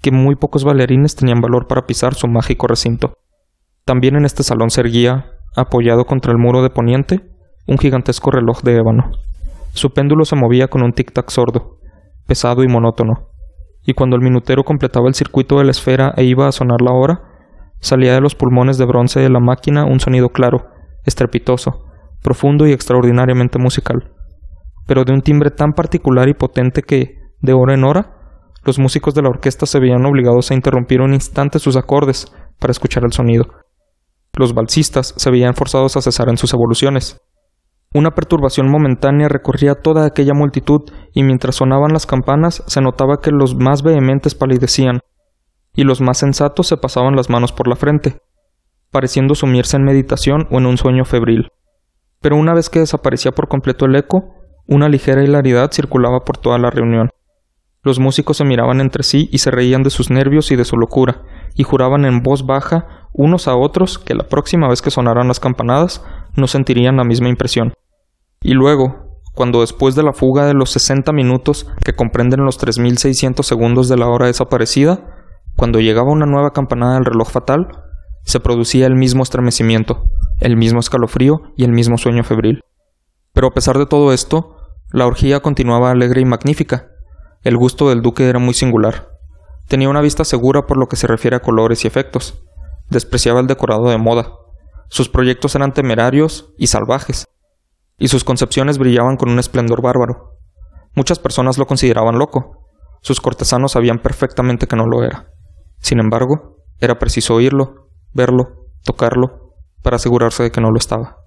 [0.00, 3.14] que muy pocos bailarines tenían valor para pisar su mágico recinto.
[3.84, 7.20] También en este salón se erguía, apoyado contra el muro de poniente,
[7.66, 9.10] un gigantesco reloj de ébano.
[9.72, 11.78] Su péndulo se movía con un tic-tac sordo,
[12.26, 13.28] pesado y monótono,
[13.84, 16.92] y cuando el minutero completaba el circuito de la esfera e iba a sonar la
[16.92, 17.22] hora,
[17.80, 20.66] salía de los pulmones de bronce de la máquina un sonido claro,
[21.04, 21.86] estrepitoso,
[22.22, 24.12] profundo y extraordinariamente musical,
[24.86, 28.17] pero de un timbre tan particular y potente que, de hora en hora,
[28.68, 32.70] los músicos de la orquesta se veían obligados a interrumpir un instante sus acordes para
[32.70, 33.46] escuchar el sonido.
[34.34, 37.18] Los balsistas se veían forzados a cesar en sus evoluciones.
[37.94, 40.82] Una perturbación momentánea recorría toda aquella multitud
[41.14, 45.00] y mientras sonaban las campanas se notaba que los más vehementes palidecían
[45.72, 48.20] y los más sensatos se pasaban las manos por la frente,
[48.90, 51.48] pareciendo sumirse en meditación o en un sueño febril.
[52.20, 54.34] Pero una vez que desaparecía por completo el eco,
[54.66, 57.08] una ligera hilaridad circulaba por toda la reunión.
[57.88, 60.76] Los músicos se miraban entre sí y se reían de sus nervios y de su
[60.76, 61.22] locura,
[61.54, 65.40] y juraban en voz baja unos a otros que la próxima vez que sonaran las
[65.40, 66.04] campanadas
[66.36, 67.72] no sentirían la misma impresión.
[68.42, 72.78] Y luego, cuando después de la fuga de los sesenta minutos que comprenden los tres
[72.78, 75.00] mil seiscientos segundos de la hora desaparecida,
[75.56, 77.68] cuando llegaba una nueva campanada del reloj fatal,
[78.24, 80.02] se producía el mismo estremecimiento,
[80.40, 82.60] el mismo escalofrío y el mismo sueño febril.
[83.32, 84.58] Pero a pesar de todo esto,
[84.92, 86.90] la orgía continuaba alegre y magnífica,
[87.42, 89.08] el gusto del duque era muy singular.
[89.68, 92.42] Tenía una vista segura por lo que se refiere a colores y efectos.
[92.90, 94.32] Despreciaba el decorado de moda.
[94.88, 97.26] Sus proyectos eran temerarios y salvajes,
[97.98, 100.38] y sus concepciones brillaban con un esplendor bárbaro.
[100.94, 102.66] Muchas personas lo consideraban loco.
[103.02, 105.30] Sus cortesanos sabían perfectamente que no lo era.
[105.78, 111.18] Sin embargo, era preciso oírlo, verlo, tocarlo, para asegurarse de que no lo estaba.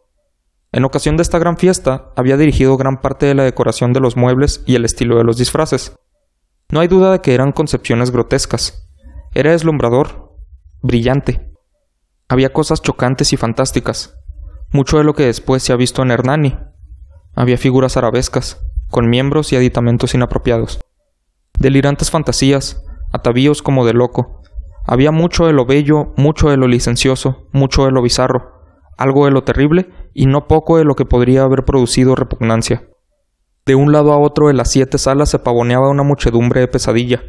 [0.73, 4.15] En ocasión de esta gran fiesta, había dirigido gran parte de la decoración de los
[4.15, 5.97] muebles y el estilo de los disfraces.
[6.69, 8.89] No hay duda de que eran concepciones grotescas.
[9.33, 10.37] Era deslumbrador,
[10.81, 11.51] brillante.
[12.29, 14.17] Había cosas chocantes y fantásticas,
[14.71, 16.57] mucho de lo que después se ha visto en Hernani.
[17.35, 20.79] Había figuras arabescas, con miembros y aditamentos inapropiados.
[21.59, 22.81] Delirantes fantasías,
[23.11, 24.41] atavíos como de loco.
[24.85, 28.60] Había mucho de lo bello, mucho de lo licencioso, mucho de lo bizarro,
[28.97, 32.87] algo de lo terrible y no poco de lo que podría haber producido repugnancia.
[33.65, 37.21] De un lado a otro de las siete salas se pavoneaba una muchedumbre de pesadilla.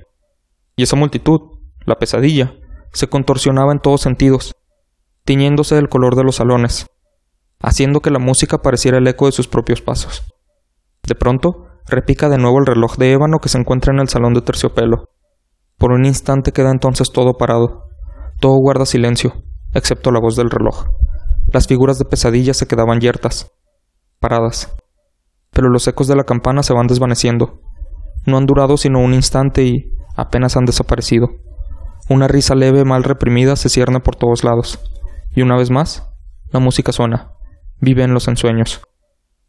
[0.77, 1.41] Y esa multitud,
[1.85, 2.55] la pesadilla,
[2.93, 4.55] se contorsionaba en todos sentidos,
[5.25, 6.87] tiñéndose del color de los salones,
[7.61, 10.23] haciendo que la música pareciera el eco de sus propios pasos.
[11.07, 14.35] De pronto, repica de nuevo el reloj de ébano que se encuentra en el salón
[14.35, 15.05] de terciopelo.
[15.79, 17.89] Por un instante queda entonces todo parado.
[18.41, 19.43] Todo guarda silencio,
[19.75, 20.87] excepto la voz del reloj.
[21.53, 23.53] Las figuras de pesadilla se quedaban yertas,
[24.21, 24.75] paradas.
[25.51, 27.61] Pero los ecos de la campana se van desvaneciendo.
[28.25, 31.29] No han durado sino un instante y apenas han desaparecido.
[32.09, 34.81] Una risa leve mal reprimida se cierne por todos lados.
[35.35, 36.09] Y una vez más,
[36.53, 37.33] la música suena.
[37.81, 38.81] Vive en los ensueños.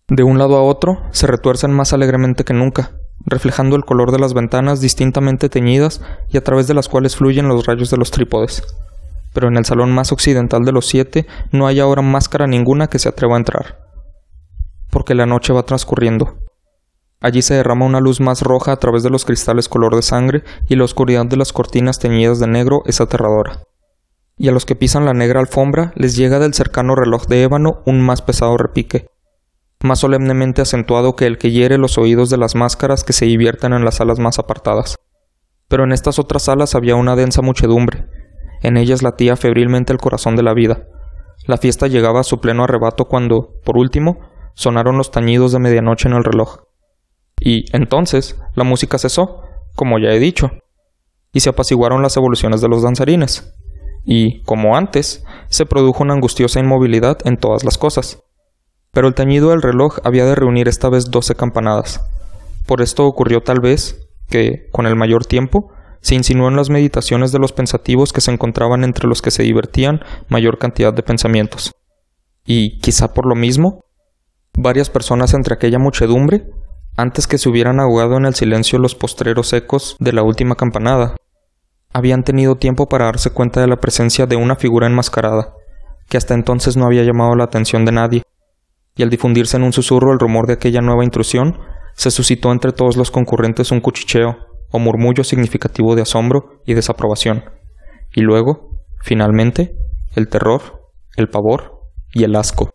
[0.09, 4.19] De un lado a otro se retuercen más alegremente que nunca, reflejando el color de
[4.19, 8.11] las ventanas distintamente teñidas y a través de las cuales fluyen los rayos de los
[8.11, 8.61] trípodes
[9.33, 12.99] pero en el salón más occidental de los siete no hay ahora máscara ninguna que
[12.99, 13.79] se atreva a entrar,
[14.89, 16.37] porque la noche va transcurriendo.
[17.19, 20.43] Allí se derrama una luz más roja a través de los cristales color de sangre
[20.67, 23.63] y la oscuridad de las cortinas teñidas de negro es aterradora.
[24.37, 27.81] Y a los que pisan la negra alfombra les llega del cercano reloj de ébano
[27.85, 29.07] un más pesado repique,
[29.81, 33.71] más solemnemente acentuado que el que hiere los oídos de las máscaras que se divierten
[33.71, 34.97] en las salas más apartadas.
[35.69, 38.07] Pero en estas otras salas había una densa muchedumbre,
[38.63, 40.87] En ellas latía febrilmente el corazón de la vida.
[41.45, 44.19] La fiesta llegaba a su pleno arrebato cuando, por último,
[44.53, 46.61] sonaron los tañidos de medianoche en el reloj.
[47.39, 49.41] Y entonces la música cesó,
[49.75, 50.51] como ya he dicho,
[51.33, 53.53] y se apaciguaron las evoluciones de los danzarines.
[54.05, 58.23] Y, como antes, se produjo una angustiosa inmovilidad en todas las cosas.
[58.91, 61.99] Pero el tañido del reloj había de reunir esta vez doce campanadas.
[62.65, 65.72] Por esto ocurrió tal vez que, con el mayor tiempo,
[66.03, 69.43] se insinuó en las meditaciones de los pensativos que se encontraban entre los que se
[69.43, 71.73] divertían mayor cantidad de pensamientos.
[72.45, 73.85] Y, quizá por lo mismo,
[74.53, 76.45] varias personas entre aquella muchedumbre,
[76.97, 81.15] antes que se hubieran ahogado en el silencio los postreros ecos de la última campanada,
[81.93, 85.53] habían tenido tiempo para darse cuenta de la presencia de una figura enmascarada,
[86.09, 88.23] que hasta entonces no había llamado la atención de nadie,
[88.97, 91.59] y al difundirse en un susurro el rumor de aquella nueva intrusión,
[91.93, 97.45] se suscitó entre todos los concurrentes un cuchicheo, o murmullo significativo de asombro y desaprobación,
[98.13, 99.77] y luego, finalmente,
[100.15, 101.79] el terror, el pavor
[102.11, 102.71] y el asco.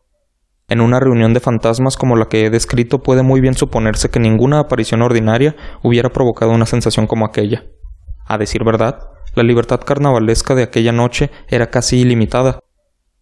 [0.69, 4.21] En una reunión de fantasmas como la que he descrito puede muy bien suponerse que
[4.21, 7.65] ninguna aparición ordinaria hubiera provocado una sensación como aquella.
[8.27, 9.01] A decir verdad,
[9.35, 12.61] la libertad carnavalesca de aquella noche era casi ilimitada,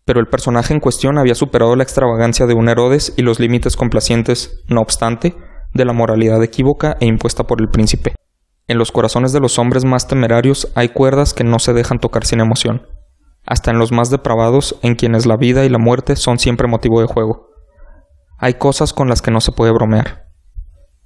[0.05, 3.77] pero el personaje en cuestión había superado la extravagancia de un Herodes y los límites
[3.77, 5.35] complacientes, no obstante,
[5.73, 8.15] de la moralidad equívoca e impuesta por el príncipe.
[8.69, 12.25] En los corazones de los hombres más temerarios hay cuerdas que no se dejan tocar
[12.25, 12.89] sin emoción,
[13.47, 17.01] hasta en los más depravados en quienes la vida y la muerte son siempre motivo
[17.01, 17.51] de juego.
[18.39, 20.27] Hay cosas con las que no se puede bromear.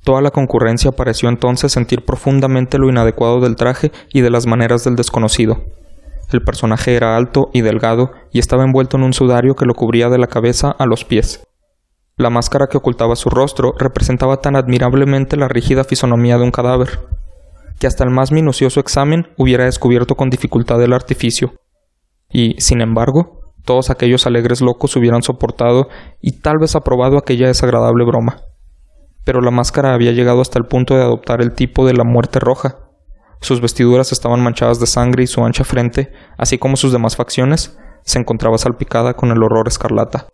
[0.03, 4.85] Toda la concurrencia pareció entonces sentir profundamente lo inadecuado del traje y de las maneras
[4.85, 5.63] del desconocido.
[6.33, 10.09] El personaje era alto y delgado y estaba envuelto en un sudario que lo cubría
[10.09, 11.47] de la cabeza a los pies.
[12.17, 17.01] La máscara que ocultaba su rostro representaba tan admirablemente la rígida fisonomía de un cadáver,
[17.81, 21.55] que hasta el más minucioso examen hubiera descubierto con dificultad el artificio.
[22.31, 25.89] Y, sin embargo, todos aquellos alegres locos hubieran soportado
[26.21, 28.43] y tal vez aprobado aquella desagradable broma.
[29.25, 32.39] Pero la máscara había llegado hasta el punto de adoptar el tipo de la muerte
[32.39, 32.77] roja.
[33.41, 37.79] Sus vestiduras estaban manchadas de sangre y su ancha frente, así como sus demás facciones,
[38.03, 40.29] se encontraba salpicada con el horror escarlata.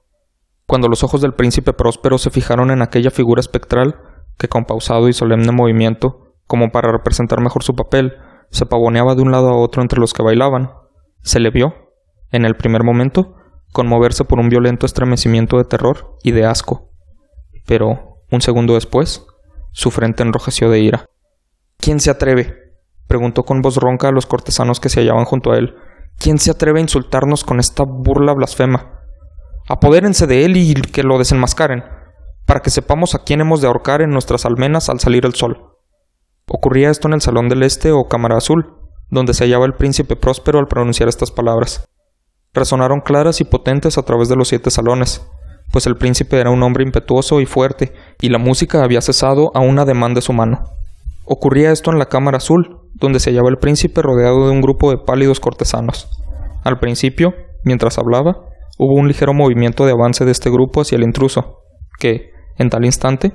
[0.67, 3.95] Cuando los ojos del príncipe próspero se fijaron en aquella figura espectral,
[4.37, 8.15] que con pausado y solemne movimiento como para representar mejor su papel,
[8.51, 10.71] se pavoneaba de un lado a otro entre los que bailaban.
[11.23, 11.75] Se le vio,
[12.31, 13.35] en el primer momento,
[13.73, 16.91] conmoverse por un violento estremecimiento de terror y de asco.
[17.67, 19.27] Pero, un segundo después,
[19.73, 21.07] su frente enrojeció de ira.
[21.79, 22.55] ¿Quién se atreve?
[23.07, 25.75] preguntó con voz ronca a los cortesanos que se hallaban junto a él.
[26.19, 29.01] ¿Quién se atreve a insultarnos con esta burla blasfema?
[29.69, 31.85] Apodérense de él y que lo desenmascaren,
[32.47, 35.76] para que sepamos a quién hemos de ahorcar en nuestras almenas al salir el sol.
[36.49, 38.75] Ocurría esto en el Salón del Este o Cámara Azul,
[39.11, 41.89] donde se hallaba el príncipe próspero al pronunciar estas palabras.
[42.55, 45.27] Resonaron claras y potentes a través de los siete salones,
[45.73, 49.61] pues el príncipe era un hombre impetuoso y fuerte, y la música había cesado a
[49.61, 50.63] un ademán de su mano.
[51.25, 54.91] Ocurría esto en la Cámara Azul, donde se hallaba el príncipe rodeado de un grupo
[54.91, 56.09] de pálidos cortesanos.
[56.63, 58.37] Al principio, mientras hablaba,
[58.79, 61.63] hubo un ligero movimiento de avance de este grupo hacia el intruso,
[61.99, 63.33] que, en tal instante,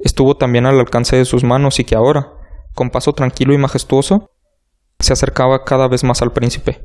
[0.00, 2.34] estuvo también al alcance de sus manos y que ahora,
[2.74, 4.30] con paso tranquilo y majestuoso,
[4.98, 6.84] se acercaba cada vez más al príncipe,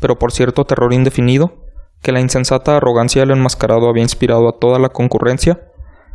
[0.00, 1.64] pero por cierto terror indefinido,
[2.02, 5.60] que la insensata arrogancia del enmascarado había inspirado a toda la concurrencia,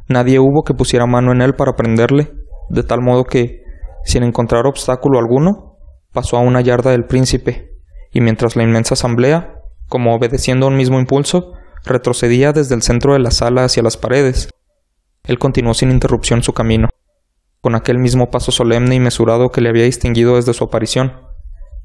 [0.07, 2.31] nadie hubo que pusiera mano en él para prenderle,
[2.69, 3.63] de tal modo que,
[4.03, 5.77] sin encontrar obstáculo alguno,
[6.13, 7.71] pasó a una yarda del príncipe,
[8.11, 9.55] y mientras la inmensa asamblea,
[9.87, 11.51] como obedeciendo a un mismo impulso,
[11.83, 14.49] retrocedía desde el centro de la sala hacia las paredes,
[15.25, 16.87] él continuó sin interrupción su camino
[17.65, 21.13] con aquel mismo paso solemne y mesurado que le había distinguido desde su aparición,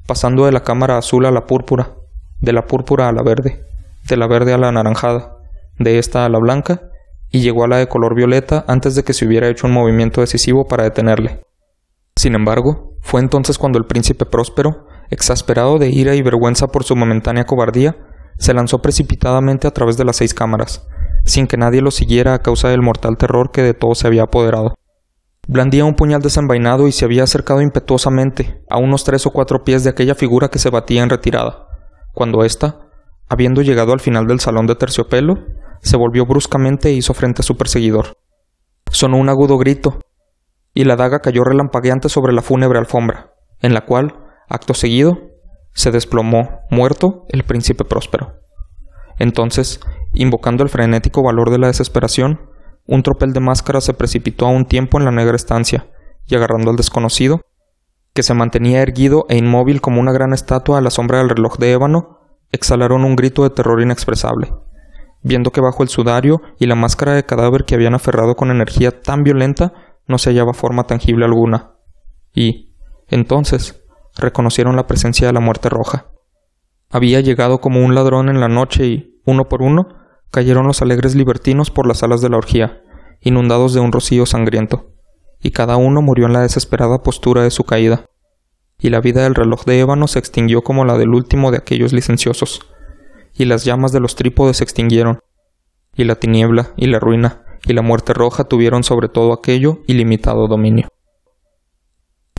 [0.05, 1.95] pasando de la cámara azul a la púrpura,
[2.39, 3.63] de la púrpura a la verde,
[4.07, 5.37] de la verde a la anaranjada,
[5.79, 6.83] de esta a la blanca,
[7.31, 10.21] y llegó a la de color violeta antes de que se hubiera hecho un movimiento
[10.21, 11.41] decisivo para detenerle.
[12.15, 16.95] Sin embargo, fue entonces cuando el príncipe próspero, exasperado de ira y vergüenza por su
[16.95, 17.97] momentánea cobardía,
[18.37, 20.87] se lanzó precipitadamente a través de las seis cámaras,
[21.25, 24.25] sin que nadie lo siguiera a causa del mortal terror que de todo se había
[24.25, 24.75] apoderado.
[25.47, 29.83] Blandía un puñal desenvainado y se había acercado impetuosamente a unos tres o cuatro pies
[29.83, 31.67] de aquella figura que se batía en retirada,
[32.13, 32.89] cuando ésta,
[33.27, 35.39] habiendo llegado al final del salón de terciopelo,
[35.81, 38.17] se volvió bruscamente e hizo frente a su perseguidor.
[38.91, 39.99] Sonó un agudo grito,
[40.73, 44.15] y la daga cayó relampagueante sobre la fúnebre alfombra, en la cual,
[44.47, 45.17] acto seguido,
[45.73, 48.35] se desplomó, muerto, el príncipe próspero.
[49.17, 49.79] Entonces,
[50.13, 52.50] invocando el frenético valor de la desesperación,
[52.91, 55.87] un tropel de máscaras se precipitó a un tiempo en la negra estancia,
[56.27, 57.39] y agarrando al desconocido,
[58.13, 61.57] que se mantenía erguido e inmóvil como una gran estatua a la sombra del reloj
[61.57, 62.19] de ébano,
[62.51, 64.53] exhalaron un grito de terror inexpresable,
[65.23, 69.01] viendo que bajo el sudario y la máscara de cadáver que habían aferrado con energía
[69.01, 69.71] tan violenta
[70.05, 71.75] no se hallaba forma tangible alguna.
[72.35, 72.75] Y,
[73.07, 73.81] entonces,
[74.17, 76.07] reconocieron la presencia de la muerte roja.
[76.89, 80.00] Había llegado como un ladrón en la noche y, uno por uno,
[80.31, 82.81] cayeron los alegres libertinos por las alas de la orgía,
[83.21, 84.91] inundados de un rocío sangriento
[85.41, 88.05] y cada uno murió en la desesperada postura de su caída.
[88.79, 91.93] Y la vida del reloj de ébano se extinguió como la del último de aquellos
[91.93, 92.61] licenciosos,
[93.33, 95.19] y las llamas de los trípodes se extinguieron,
[95.95, 100.47] y la tiniebla y la ruina y la muerte roja tuvieron sobre todo aquello ilimitado
[100.47, 100.87] dominio.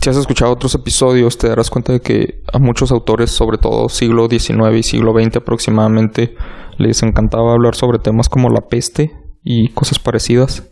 [0.03, 3.87] Si has escuchado otros episodios, te darás cuenta de que a muchos autores, sobre todo
[3.87, 6.35] siglo XIX y siglo XX aproximadamente,
[6.77, 9.13] les encantaba hablar sobre temas como la peste
[9.45, 10.69] y cosas parecidas.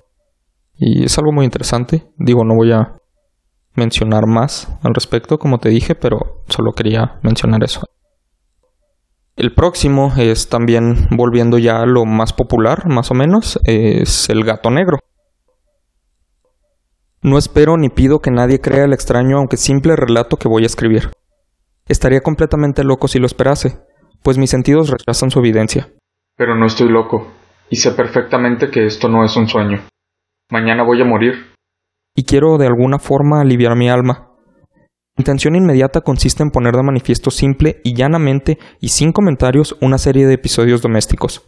[0.76, 2.12] Y es algo muy interesante.
[2.18, 2.98] Digo, no voy a
[3.74, 7.88] mencionar más al respecto, como te dije, pero solo quería mencionar eso.
[9.38, 14.44] El próximo es también, volviendo ya a lo más popular, más o menos, es el
[14.44, 14.98] gato negro.
[17.24, 20.66] No espero ni pido que nadie crea el extraño aunque simple relato que voy a
[20.66, 21.12] escribir.
[21.88, 23.78] Estaría completamente loco si lo esperase,
[24.24, 25.90] pues mis sentidos rechazan su evidencia.
[26.36, 27.28] Pero no estoy loco,
[27.70, 29.82] y sé perfectamente que esto no es un sueño.
[30.50, 31.54] Mañana voy a morir.
[32.16, 34.32] Y quiero de alguna forma aliviar mi alma.
[35.16, 40.00] Mi intención inmediata consiste en poner de manifiesto simple y llanamente y sin comentarios una
[40.00, 41.44] serie de episodios domésticos.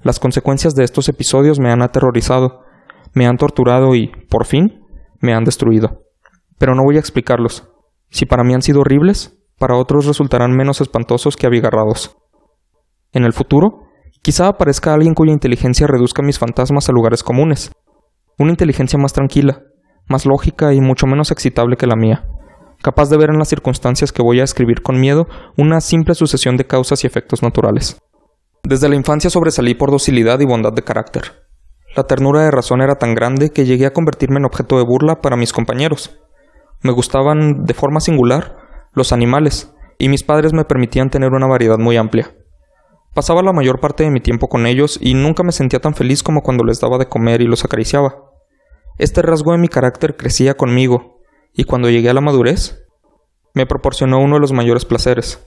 [0.00, 2.64] Las consecuencias de estos episodios me han aterrorizado,
[3.12, 4.81] me han torturado y, por fin,
[5.22, 6.02] me han destruido.
[6.58, 7.68] Pero no voy a explicarlos.
[8.10, 12.16] Si para mí han sido horribles, para otros resultarán menos espantosos que abigarrados.
[13.12, 13.84] En el futuro,
[14.22, 17.72] quizá aparezca alguien cuya inteligencia reduzca mis fantasmas a lugares comunes,
[18.38, 19.62] una inteligencia más tranquila,
[20.08, 22.26] más lógica y mucho menos excitable que la mía,
[22.82, 26.56] capaz de ver en las circunstancias que voy a escribir con miedo una simple sucesión
[26.56, 27.98] de causas y efectos naturales.
[28.64, 31.41] Desde la infancia sobresalí por docilidad y bondad de carácter.
[31.94, 35.20] La ternura de razón era tan grande que llegué a convertirme en objeto de burla
[35.20, 36.18] para mis compañeros.
[36.80, 38.56] Me gustaban, de forma singular,
[38.94, 42.34] los animales, y mis padres me permitían tener una variedad muy amplia.
[43.14, 46.22] Pasaba la mayor parte de mi tiempo con ellos y nunca me sentía tan feliz
[46.22, 48.30] como cuando les daba de comer y los acariciaba.
[48.96, 51.20] Este rasgo de mi carácter crecía conmigo,
[51.52, 52.86] y cuando llegué a la madurez,
[53.52, 55.46] me proporcionó uno de los mayores placeres.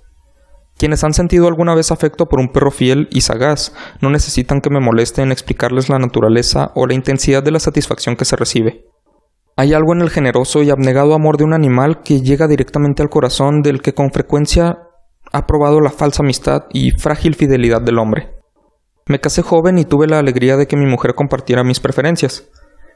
[0.77, 4.69] Quienes han sentido alguna vez afecto por un perro fiel y sagaz no necesitan que
[4.69, 8.85] me moleste en explicarles la naturaleza o la intensidad de la satisfacción que se recibe.
[9.55, 13.09] Hay algo en el generoso y abnegado amor de un animal que llega directamente al
[13.09, 14.79] corazón del que con frecuencia
[15.31, 18.33] ha probado la falsa amistad y frágil fidelidad del hombre.
[19.07, 22.49] Me casé joven y tuve la alegría de que mi mujer compartiera mis preferencias.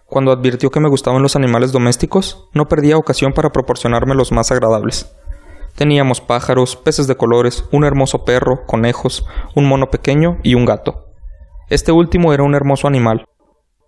[0.06, 4.52] Cuando advirtió que me gustaban los animales domésticos, no perdía ocasión para proporcionarme los más
[4.52, 5.16] agradables.
[5.80, 9.26] Teníamos pájaros, peces de colores, un hermoso perro, conejos,
[9.56, 11.06] un mono pequeño y un gato.
[11.70, 13.24] Este último era un hermoso animal,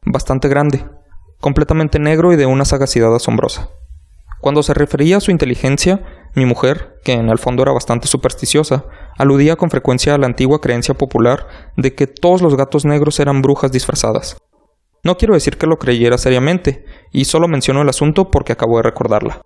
[0.06, 0.86] bastante grande,
[1.42, 3.72] completamente negro y de una sagacidad asombrosa.
[4.39, 8.86] Cuando se refería a su inteligencia, mi mujer, que en el fondo era bastante supersticiosa,
[9.18, 13.42] aludía con frecuencia a la antigua creencia popular de que todos los gatos negros eran
[13.42, 14.38] brujas disfrazadas.
[15.04, 18.84] No quiero decir que lo creyera seriamente, y solo menciono el asunto porque acabo de
[18.84, 19.42] recordarla.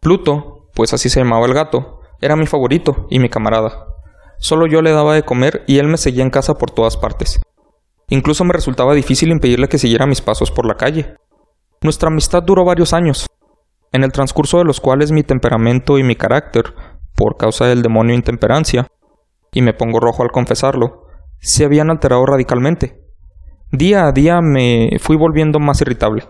[0.00, 3.86] Pluto, pues así se llamaba el gato, era mi favorito y mi camarada.
[4.38, 7.40] Solo yo le daba de comer y él me seguía en casa por todas partes.
[8.08, 11.16] Incluso me resultaba difícil impedirle que siguiera mis pasos por la calle.
[11.82, 13.26] Nuestra amistad duró varios años,
[13.92, 16.74] en el transcurso de los cuales mi temperamento y mi carácter,
[17.14, 18.86] por causa del demonio intemperancia,
[19.52, 21.06] y me pongo rojo al confesarlo,
[21.40, 23.00] se habían alterado radicalmente.
[23.72, 26.28] Día a día me fui volviendo más irritable,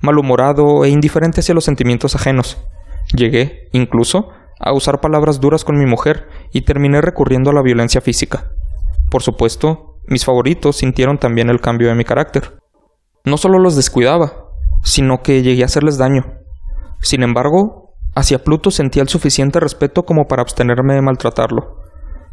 [0.00, 2.58] malhumorado e indiferente hacia los sentimientos ajenos.
[3.14, 8.00] Llegué, incluso, a usar palabras duras con mi mujer y terminé recurriendo a la violencia
[8.00, 8.50] física.
[9.10, 12.58] Por supuesto, mis favoritos sintieron también el cambio de mi carácter.
[13.24, 14.50] No solo los descuidaba,
[14.82, 16.24] sino que llegué a hacerles daño,
[17.00, 21.82] sin embargo, hacia Pluto sentía el suficiente respeto como para abstenerme de maltratarlo,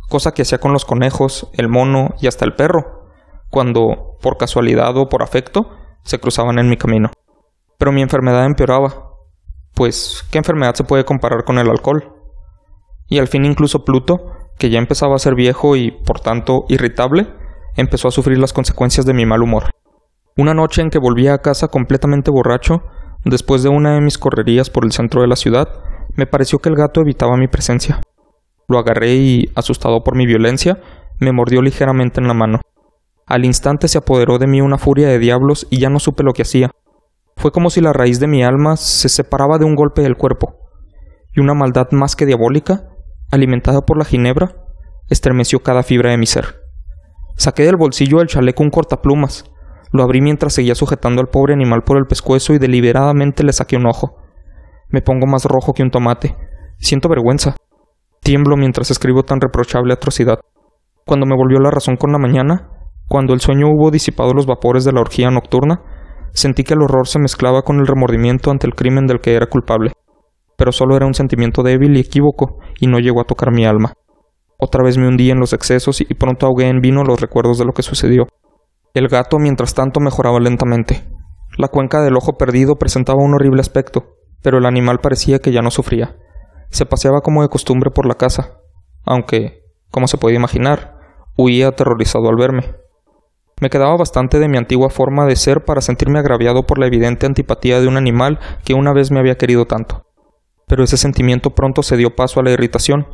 [0.09, 3.05] cosa que hacía con los conejos, el mono y hasta el perro,
[3.49, 5.69] cuando, por casualidad o por afecto,
[6.03, 7.11] se cruzaban en mi camino.
[7.78, 9.12] Pero mi enfermedad empeoraba,
[9.74, 12.13] pues ¿qué enfermedad se puede comparar con el alcohol?
[13.07, 14.17] Y al fin incluso Pluto,
[14.57, 17.28] que ya empezaba a ser viejo y, por tanto, irritable,
[17.76, 19.71] empezó a sufrir las consecuencias de mi mal humor.
[20.38, 22.84] Una noche en que volvía a casa completamente borracho,
[23.26, 25.69] Después de una de mis correrías por el centro de la ciudad,
[26.15, 28.01] me pareció que el gato evitaba mi presencia.
[28.67, 30.80] Lo agarré y, asustado por mi violencia,
[31.19, 32.59] me mordió ligeramente en la mano.
[33.26, 36.34] Al instante se apoderó de mí una furia de diablos y ya no supe lo
[36.34, 36.71] que hacía.
[37.44, 40.56] Fue como si la raíz de mi alma se separaba de un golpe del cuerpo.
[41.36, 42.88] y una maldad más que diabólica,
[43.32, 44.56] alimentada por la ginebra,
[45.10, 46.62] estremeció cada fibra de mi ser.
[47.36, 49.44] Saqué del bolsillo del chaleco un cortaplumas,
[49.91, 53.76] lo abrí mientras seguía sujetando al pobre animal por el pescuezo y deliberadamente le saqué
[53.76, 54.16] un ojo.
[54.88, 56.38] Me pongo más rojo que un tomate.
[56.78, 57.58] Siento vergüenza.
[58.22, 60.39] Tiemblo mientras escribo tan reprochable atrocidad.
[61.06, 62.70] Cuando me volvió la razón con la mañana,
[63.10, 65.82] cuando el sueño hubo disipado los vapores de la orgía nocturna,
[66.34, 69.47] sentí que el horror se mezclaba con el remordimiento ante el crimen del que era
[69.47, 69.93] culpable.
[70.57, 73.93] Pero solo era un sentimiento débil y equívoco, y no llegó a tocar mi alma.
[74.57, 77.65] Otra vez me hundí en los excesos y pronto ahogué en vino los recuerdos de
[77.65, 78.27] lo que sucedió.
[78.93, 81.03] El gato, mientras tanto, mejoraba lentamente.
[81.57, 85.61] La cuenca del ojo perdido presentaba un horrible aspecto, pero el animal parecía que ya
[85.61, 86.15] no sufría.
[86.69, 88.59] Se paseaba como de costumbre por la casa,
[89.05, 90.97] aunque, como se puede imaginar,
[91.38, 92.75] huía aterrorizado al verme.
[93.64, 97.26] Me quedaba bastante de mi antigua forma de ser para sentirme agraviado por la evidente
[97.26, 100.03] antipatía de un animal que una vez me había querido tanto.
[100.68, 103.07] Pero ese sentimiento pronto se dio paso a la irritación,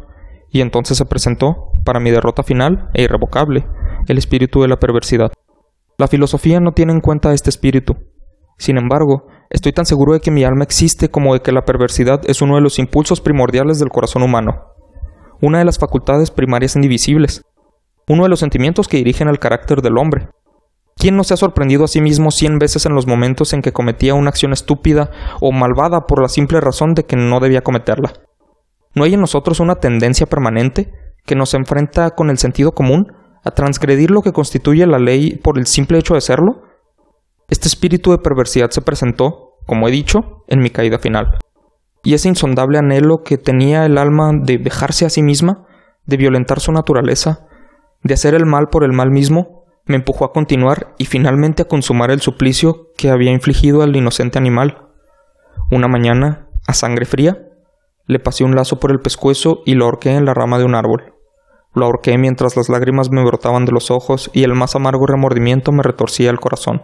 [0.50, 3.68] y entonces se presentó, para mi derrota final e irrevocable,
[4.08, 5.32] el espíritu de la perversidad.
[6.00, 7.97] La filosofía no tiene en cuenta este espíritu.
[8.58, 12.22] Sin embargo, estoy tan seguro de que mi alma existe como de que la perversidad
[12.26, 14.64] es uno de los impulsos primordiales del corazón humano,
[15.43, 17.43] una de las facultades primarias indivisibles,
[18.08, 20.30] uno de los sentimientos que dirigen el carácter del hombre.
[21.00, 23.72] ¿Quién no se ha sorprendido a sí mismo cien veces en los momentos en que
[23.72, 28.12] cometía una acción estúpida o malvada por la simple razón de que no debía cometerla?
[28.95, 30.91] ¿No hay en nosotros una tendencia permanente
[31.26, 33.14] que nos enfrenta con el sentido común
[33.45, 36.64] a transgredir lo que constituye la ley por el simple hecho de serlo?
[37.47, 41.38] Este espíritu de perversidad se presentó, como he dicho, en mi caída final.
[42.04, 45.66] Y ese insondable anhelo que tenía el alma de dejarse a sí misma,
[46.06, 47.47] de violentar su naturaleza,
[48.04, 49.59] de hacer el mal por el mal mismo,
[49.90, 54.38] me empujó a continuar y finalmente a consumar el suplicio que había infligido al inocente
[54.38, 54.88] animal.
[55.72, 57.40] Una mañana, a sangre fría,
[58.06, 60.76] le pasé un lazo por el pescuezo y lo ahorqué en la rama de un
[60.76, 61.16] árbol.
[61.74, 65.72] Lo ahorqué mientras las lágrimas me brotaban de los ojos y el más amargo remordimiento
[65.72, 66.84] me retorcía el corazón.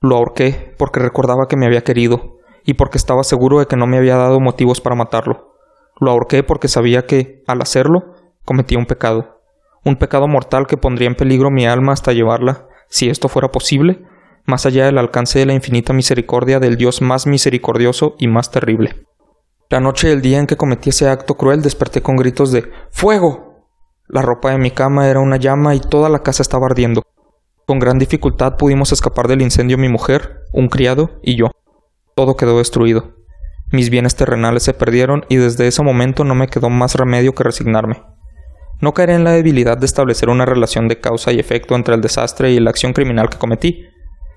[0.00, 3.86] Lo ahorqué porque recordaba que me había querido y porque estaba seguro de que no
[3.86, 5.58] me había dado motivos para matarlo.
[6.00, 8.14] Lo ahorqué porque sabía que, al hacerlo,
[8.46, 9.33] cometía un pecado
[9.84, 14.02] un pecado mortal que pondría en peligro mi alma hasta llevarla, si esto fuera posible,
[14.46, 19.06] más allá del alcance de la infinita misericordia del Dios más misericordioso y más terrible.
[19.70, 23.68] La noche del día en que cometí ese acto cruel desperté con gritos de ¡Fuego!
[24.06, 27.02] La ropa de mi cama era una llama y toda la casa estaba ardiendo.
[27.66, 31.50] Con gran dificultad pudimos escapar del incendio mi mujer, un criado y yo.
[32.14, 33.14] Todo quedó destruido.
[33.72, 37.42] Mis bienes terrenales se perdieron y desde ese momento no me quedó más remedio que
[37.42, 38.02] resignarme.
[38.84, 42.02] No caeré en la debilidad de establecer una relación de causa y efecto entre el
[42.02, 43.86] desastre y la acción criminal que cometí.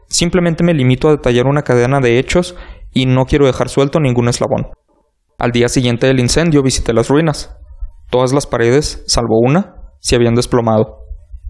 [0.08, 2.56] Simplemente me limito a detallar una cadena de hechos
[2.94, 4.68] y no quiero dejar suelto ningún eslabón.
[5.38, 7.58] Al día siguiente del incendio visité las ruinas.
[8.10, 11.00] Todas las paredes, salvo una, se habían desplomado.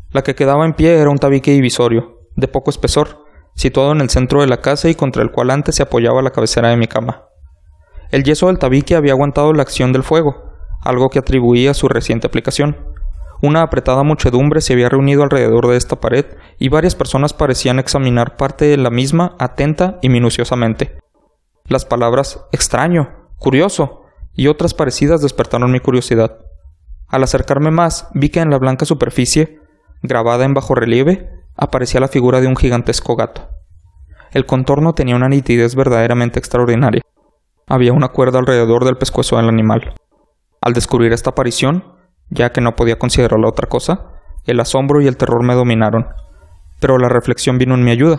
[0.09, 4.09] La que quedaba en pie era un tabique divisorio, de poco espesor, situado en el
[4.09, 6.87] centro de la casa y contra el cual antes se apoyaba la cabecera de mi
[6.87, 7.25] cama.
[8.09, 10.47] El yeso del tabique había aguantado la acción del fuego,
[10.81, 12.86] algo que atribuía a su reciente aplicación.
[13.41, 16.25] Una apretada muchedumbre se había reunido alrededor de esta pared
[16.57, 20.97] y varias personas parecían examinar parte de la misma atenta y minuciosamente.
[21.65, 26.37] Las palabras extraño, curioso y otras parecidas despertaron mi curiosidad.
[27.07, 29.59] Al acercarme más, vi que en la blanca superficie,
[30.01, 33.49] grabada en bajo relieve, aparecía la figura de un gigantesco gato.
[34.31, 37.01] El contorno tenía una nitidez verdaderamente extraordinaria.
[37.67, 39.93] Había una cuerda alrededor del pescuezo del animal.
[40.61, 41.96] Al descubrir esta aparición,
[42.29, 44.11] ya que no podía considerarla otra cosa,
[44.45, 46.07] el asombro y el terror me dominaron.
[46.79, 48.17] Pero la reflexión vino en mi ayuda.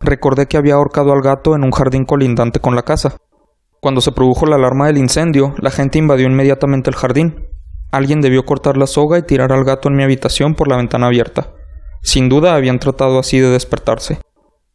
[0.00, 3.16] Recordé que había ahorcado al gato en un jardín colindante con la casa.
[3.80, 7.48] Cuando se produjo la alarma del incendio, la gente invadió inmediatamente el jardín.
[7.90, 11.06] Alguien debió cortar la soga y tirar al gato en mi habitación por la ventana
[11.06, 11.52] abierta.
[12.02, 14.18] Sin duda habían tratado así de despertarse.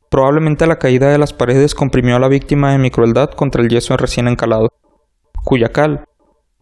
[0.09, 3.69] Probablemente la caída de las paredes comprimió a la víctima de mi crueldad contra el
[3.69, 4.69] yeso recién encalado,
[5.45, 6.03] cuya cal,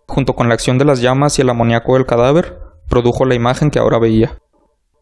[0.10, 2.58] junto con la acción de las llamas y el amoníaco del cadáver,
[2.90, 4.38] produjo la imagen que ahora veía.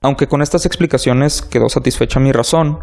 [0.01, 2.80] Aunque con estas explicaciones quedó satisfecha mi razón,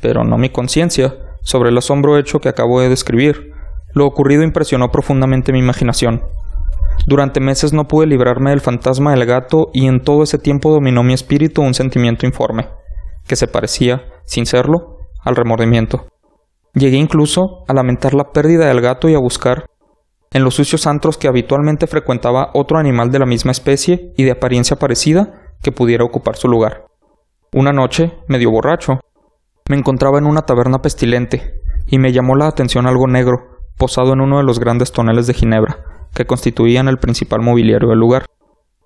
[0.00, 3.52] pero no mi conciencia, sobre el asombro hecho que acabo de describir,
[3.92, 6.22] lo ocurrido impresionó profundamente mi imaginación.
[7.06, 11.02] Durante meses no pude librarme del fantasma del gato y en todo ese tiempo dominó
[11.02, 12.68] mi espíritu un sentimiento informe,
[13.26, 16.06] que se parecía, sin serlo, al remordimiento.
[16.72, 19.66] Llegué incluso a lamentar la pérdida del gato y a buscar,
[20.34, 24.32] en los sucios antros que habitualmente frecuentaba otro animal de la misma especie y de
[24.32, 26.86] apariencia parecida que pudiera ocupar su lugar.
[27.52, 28.98] Una noche, medio borracho,
[29.70, 34.20] me encontraba en una taberna pestilente, y me llamó la atención algo negro, posado en
[34.20, 38.26] uno de los grandes toneles de Ginebra, que constituían el principal mobiliario del lugar.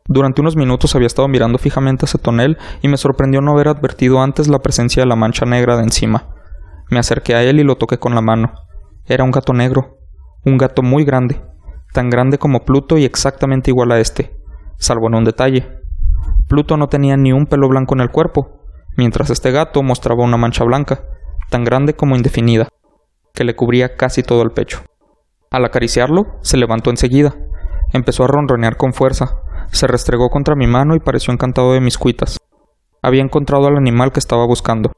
[0.07, 4.21] Durante unos minutos había estado mirando fijamente ese tonel y me sorprendió no haber advertido
[4.21, 6.29] antes la presencia de la mancha negra de encima.
[6.91, 8.53] Me acerqué a él y lo toqué con la mano.
[9.07, 9.98] Era un gato negro,
[10.49, 11.41] un gato muy grande,
[11.93, 14.37] tan grande como Pluto y exactamente igual a este,
[14.79, 15.79] salvo en un detalle.
[16.49, 18.63] Pluto no tenía ni un pelo blanco en el cuerpo,
[18.97, 21.03] mientras este gato mostraba una mancha blanca,
[21.51, 22.69] tan grande como indefinida,
[23.35, 24.81] que le cubría casi todo el pecho.
[25.51, 27.35] Al acariciarlo, se levantó enseguida,
[27.93, 29.41] empezó a ronronear con fuerza,
[29.71, 32.39] se restregó contra mi mano y pareció encantado de mis cuitas.
[33.03, 34.93] Había encontrado al animal que estaba buscando.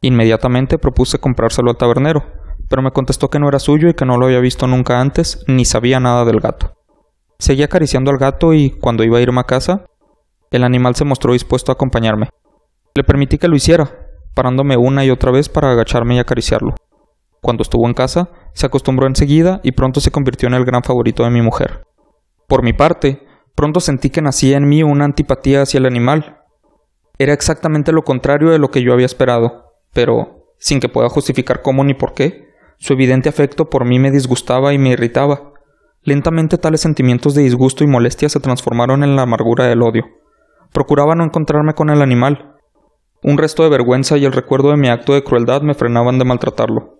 [0.00, 2.24] Inmediatamente propuse comprárselo al tabernero,
[2.72, 5.44] pero me contestó que no era suyo y que no lo había visto nunca antes,
[5.46, 6.72] ni sabía nada del gato.
[7.38, 9.84] Seguí acariciando al gato y, cuando iba a irme a casa,
[10.50, 12.30] el animal se mostró dispuesto a acompañarme.
[12.94, 16.74] Le permití que lo hiciera, parándome una y otra vez para agacharme y acariciarlo.
[17.42, 21.24] Cuando estuvo en casa, se acostumbró enseguida y pronto se convirtió en el gran favorito
[21.24, 21.84] de mi mujer.
[22.48, 26.40] Por mi parte, Pronto sentí que nacía en mí una antipatía hacia el animal.
[27.18, 31.62] Era exactamente lo contrario de lo que yo había esperado, pero, sin que pueda justificar
[31.62, 32.51] cómo ni por qué,
[32.82, 35.52] su evidente afecto por mí me disgustaba y me irritaba.
[36.02, 40.04] Lentamente tales sentimientos de disgusto y molestia se transformaron en la amargura del odio.
[40.72, 42.56] Procuraba no encontrarme con el animal.
[43.22, 46.24] Un resto de vergüenza y el recuerdo de mi acto de crueldad me frenaban de
[46.24, 46.98] maltratarlo.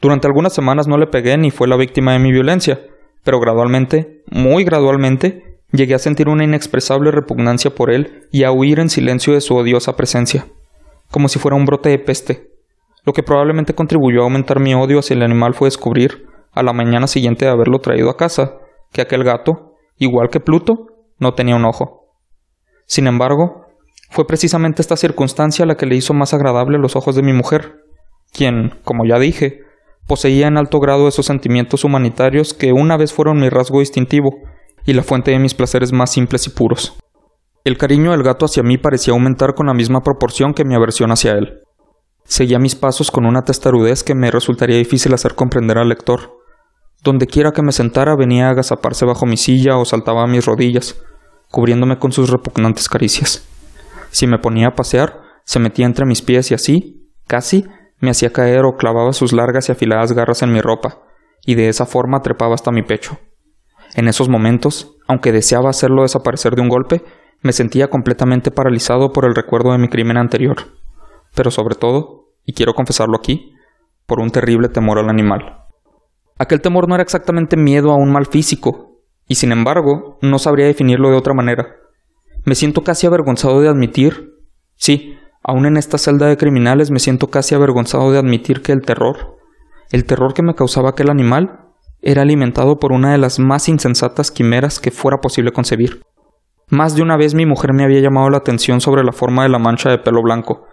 [0.00, 2.80] Durante algunas semanas no le pegué ni fue la víctima de mi violencia,
[3.22, 8.78] pero gradualmente, muy gradualmente, Llegué a sentir una inexpresable repugnancia por él y a huir
[8.78, 10.46] en silencio de su odiosa presencia,
[11.10, 12.55] como si fuera un brote de peste.
[13.06, 16.72] Lo que probablemente contribuyó a aumentar mi odio hacia el animal fue descubrir, a la
[16.72, 18.58] mañana siguiente de haberlo traído a casa,
[18.92, 20.74] que aquel gato, igual que Pluto,
[21.20, 22.08] no tenía un ojo.
[22.84, 23.66] Sin embargo,
[24.10, 27.76] fue precisamente esta circunstancia la que le hizo más agradable los ojos de mi mujer,
[28.32, 29.60] quien, como ya dije,
[30.08, 34.30] poseía en alto grado esos sentimientos humanitarios que una vez fueron mi rasgo distintivo
[34.84, 36.98] y la fuente de mis placeres más simples y puros.
[37.62, 41.12] El cariño del gato hacia mí parecía aumentar con la misma proporción que mi aversión
[41.12, 41.60] hacia él.
[42.26, 46.38] Seguía mis pasos con una testarudez que me resultaría difícil hacer comprender al lector.
[47.02, 50.44] Donde quiera que me sentara venía a agazaparse bajo mi silla o saltaba a mis
[50.44, 51.00] rodillas,
[51.50, 53.46] cubriéndome con sus repugnantes caricias.
[54.10, 57.64] Si me ponía a pasear, se metía entre mis pies y así, casi,
[58.00, 61.02] me hacía caer o clavaba sus largas y afiladas garras en mi ropa,
[61.44, 63.18] y de esa forma trepaba hasta mi pecho.
[63.94, 67.04] En esos momentos, aunque deseaba hacerlo desaparecer de un golpe,
[67.40, 70.56] me sentía completamente paralizado por el recuerdo de mi crimen anterior,
[71.36, 73.52] pero sobre todo, y quiero confesarlo aquí,
[74.06, 75.64] por un terrible temor al animal.
[76.38, 80.66] Aquel temor no era exactamente miedo a un mal físico, y sin embargo, no sabría
[80.66, 81.76] definirlo de otra manera.
[82.44, 84.32] Me siento casi avergonzado de admitir,
[84.76, 88.82] sí, aún en esta celda de criminales me siento casi avergonzado de admitir que el
[88.82, 89.36] terror,
[89.92, 91.60] el terror que me causaba aquel animal,
[92.00, 96.02] era alimentado por una de las más insensatas quimeras que fuera posible concebir.
[96.68, 99.48] Más de una vez mi mujer me había llamado la atención sobre la forma de
[99.48, 100.66] la mancha de pelo blanco,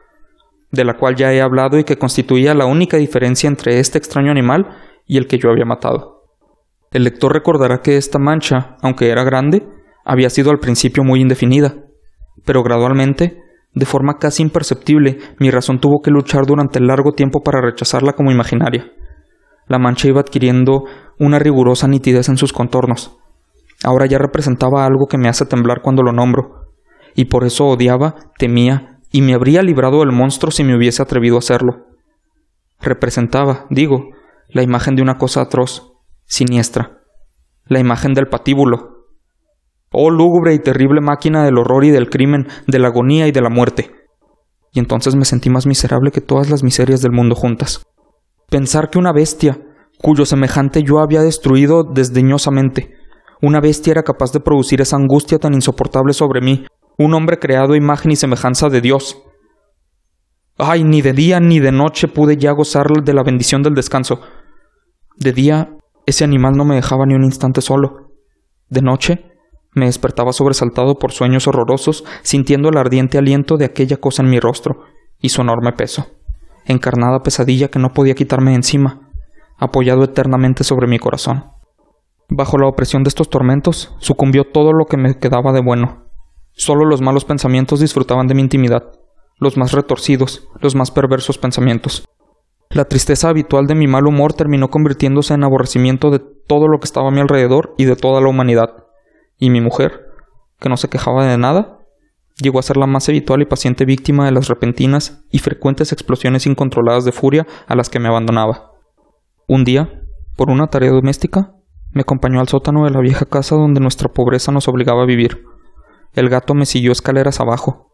[0.74, 4.32] de la cual ya he hablado y que constituía la única diferencia entre este extraño
[4.32, 4.68] animal
[5.06, 6.24] y el que yo había matado.
[6.90, 9.68] El lector recordará que esta mancha, aunque era grande,
[10.04, 11.76] había sido al principio muy indefinida,
[12.44, 13.38] pero gradualmente,
[13.76, 18.32] de forma casi imperceptible, mi razón tuvo que luchar durante largo tiempo para rechazarla como
[18.32, 18.92] imaginaria.
[19.68, 20.86] La mancha iba adquiriendo
[21.20, 23.16] una rigurosa nitidez en sus contornos.
[23.84, 26.64] Ahora ya representaba algo que me hace temblar cuando lo nombro,
[27.14, 31.36] y por eso odiaba, temía, y me habría librado del monstruo si me hubiese atrevido
[31.36, 31.86] a hacerlo.
[32.82, 34.10] Representaba, digo,
[34.50, 35.94] la imagen de una cosa atroz,
[36.26, 37.04] siniestra,
[37.68, 39.06] la imagen del patíbulo.
[39.92, 43.42] Oh lúgubre y terrible máquina del horror y del crimen, de la agonía y de
[43.42, 43.92] la muerte.
[44.72, 47.86] Y entonces me sentí más miserable que todas las miserias del mundo juntas.
[48.50, 49.60] Pensar que una bestia,
[50.02, 52.96] cuyo semejante yo había destruido desdeñosamente,
[53.44, 56.66] una bestia era capaz de producir esa angustia tan insoportable sobre mí,
[56.98, 59.22] un hombre creado imagen y semejanza de Dios.
[60.58, 64.22] Ay, ni de día ni de noche pude ya gozar de la bendición del descanso.
[65.18, 68.12] De día, ese animal no me dejaba ni un instante solo.
[68.70, 69.26] De noche,
[69.74, 74.40] me despertaba sobresaltado por sueños horrorosos, sintiendo el ardiente aliento de aquella cosa en mi
[74.40, 74.84] rostro
[75.20, 76.08] y su enorme peso
[76.66, 79.10] encarnada pesadilla que no podía quitarme encima,
[79.58, 81.46] apoyado eternamente sobre mi corazón.
[82.30, 86.03] Bajo la opresión de estos tormentos sucumbió todo lo que me quedaba de bueno.
[86.56, 88.92] Solo los malos pensamientos disfrutaban de mi intimidad,
[89.40, 92.08] los más retorcidos, los más perversos pensamientos.
[92.70, 96.86] La tristeza habitual de mi mal humor terminó convirtiéndose en aborrecimiento de todo lo que
[96.86, 98.86] estaba a mi alrededor y de toda la humanidad.
[99.38, 100.08] Y mi mujer,
[100.60, 101.80] que no se quejaba de nada,
[102.42, 106.48] llegó a ser la más habitual y paciente víctima de las repentinas y frecuentes explosiones
[106.48, 108.72] incontroladas de furia a las que me abandonaba.
[109.48, 110.04] Un día,
[110.36, 111.54] por una tarea doméstica,
[111.96, 115.46] Me acompañó al sótano de la vieja casa donde nuestra pobreza nos obligaba a vivir.
[116.14, 117.92] El gato me siguió escaleras abajo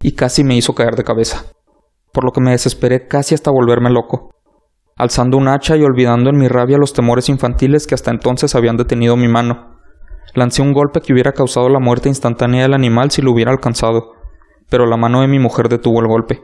[0.00, 1.44] y casi me hizo caer de cabeza,
[2.10, 4.30] por lo que me desesperé casi hasta volverme loco.
[4.96, 8.78] Alzando un hacha y olvidando en mi rabia los temores infantiles que hasta entonces habían
[8.78, 9.76] detenido mi mano,
[10.34, 14.14] lancé un golpe que hubiera causado la muerte instantánea del animal si lo hubiera alcanzado,
[14.70, 16.42] pero la mano de mi mujer detuvo el golpe.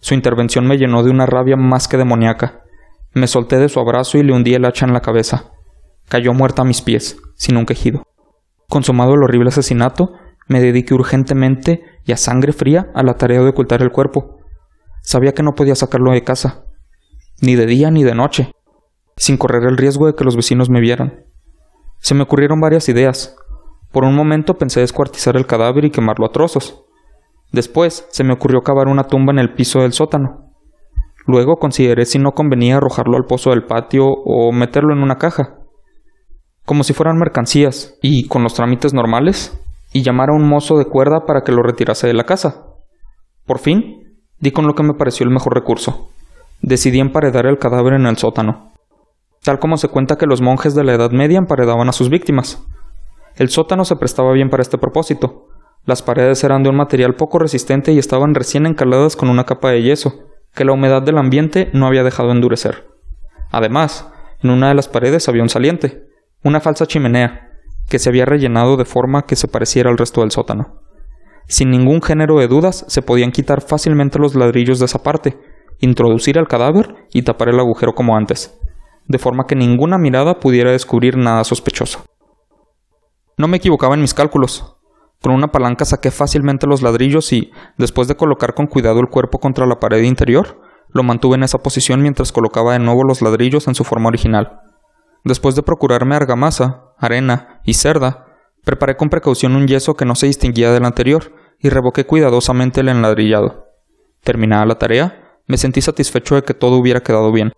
[0.00, 2.62] Su intervención me llenó de una rabia más que demoníaca.
[3.14, 5.50] Me solté de su abrazo y le hundí el hacha en la cabeza.
[6.08, 8.02] Cayó muerta a mis pies, sin un quejido.
[8.68, 10.12] Consumado el horrible asesinato,
[10.48, 14.38] me dediqué urgentemente y a sangre fría a la tarea de ocultar el cuerpo.
[15.02, 16.64] Sabía que no podía sacarlo de casa,
[17.40, 18.52] ni de día ni de noche,
[19.16, 21.24] sin correr el riesgo de que los vecinos me vieran.
[22.00, 23.36] Se me ocurrieron varias ideas.
[23.92, 26.84] Por un momento pensé descuartizar el cadáver y quemarlo a trozos.
[27.52, 30.52] Después se me ocurrió cavar una tumba en el piso del sótano.
[31.26, 35.58] Luego consideré si no convenía arrojarlo al pozo del patio o meterlo en una caja.
[36.64, 39.58] Como si fueran mercancías y con los trámites normales,
[39.92, 42.66] y llamar a un mozo de cuerda para que lo retirase de la casa.
[43.46, 46.10] Por fin, di con lo que me pareció el mejor recurso.
[46.60, 48.72] Decidí emparedar el cadáver en el sótano,
[49.42, 52.64] tal como se cuenta que los monjes de la Edad Media emparedaban a sus víctimas.
[53.36, 55.46] El sótano se prestaba bien para este propósito.
[55.84, 59.70] Las paredes eran de un material poco resistente y estaban recién encaladas con una capa
[59.70, 62.88] de yeso, que la humedad del ambiente no había dejado endurecer.
[63.50, 64.10] Además,
[64.42, 66.04] en una de las paredes había un saliente,
[66.42, 67.47] una falsa chimenea,
[67.88, 70.80] que se había rellenado de forma que se pareciera al resto del sótano.
[71.46, 75.38] Sin ningún género de dudas, se podían quitar fácilmente los ladrillos de esa parte,
[75.80, 78.58] introducir el cadáver y tapar el agujero como antes,
[79.06, 82.04] de forma que ninguna mirada pudiera descubrir nada sospechoso.
[83.38, 84.76] No me equivocaba en mis cálculos.
[85.22, 89.38] Con una palanca saqué fácilmente los ladrillos y, después de colocar con cuidado el cuerpo
[89.38, 90.60] contra la pared interior,
[90.92, 94.60] lo mantuve en esa posición mientras colocaba de nuevo los ladrillos en su forma original.
[95.24, 98.26] Después de procurarme argamasa, arena y cerda,
[98.64, 102.88] preparé con precaución un yeso que no se distinguía del anterior y revoqué cuidadosamente el
[102.88, 103.66] enladrillado.
[104.22, 107.52] Terminada la tarea, me sentí satisfecho de que todo hubiera quedado bien.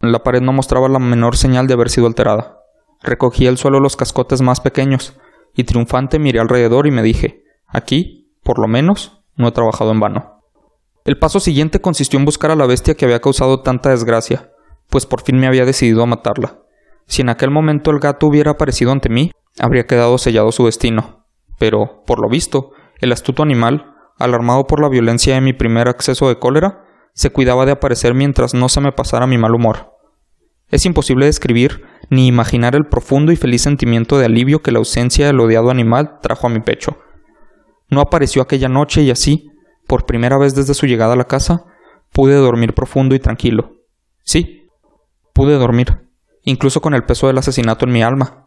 [0.00, 2.58] La pared no mostraba la menor señal de haber sido alterada.
[3.02, 5.16] Recogí el suelo los cascotes más pequeños,
[5.54, 10.00] y triunfante miré alrededor y me dije, aquí, por lo menos, no he trabajado en
[10.00, 10.42] vano.
[11.04, 14.50] El paso siguiente consistió en buscar a la bestia que había causado tanta desgracia,
[14.88, 16.60] pues por fin me había decidido a matarla.
[17.10, 21.26] Si en aquel momento el gato hubiera aparecido ante mí, habría quedado sellado su destino.
[21.58, 26.28] Pero, por lo visto, el astuto animal, alarmado por la violencia de mi primer acceso
[26.28, 29.96] de cólera, se cuidaba de aparecer mientras no se me pasara mi mal humor.
[30.68, 35.26] Es imposible describir ni imaginar el profundo y feliz sentimiento de alivio que la ausencia
[35.26, 36.98] del odiado animal trajo a mi pecho.
[37.88, 39.50] No apareció aquella noche y así,
[39.88, 41.64] por primera vez desde su llegada a la casa,
[42.12, 43.72] pude dormir profundo y tranquilo.
[44.22, 44.68] Sí,
[45.34, 46.08] pude dormir
[46.42, 48.46] incluso con el peso del asesinato en mi alma.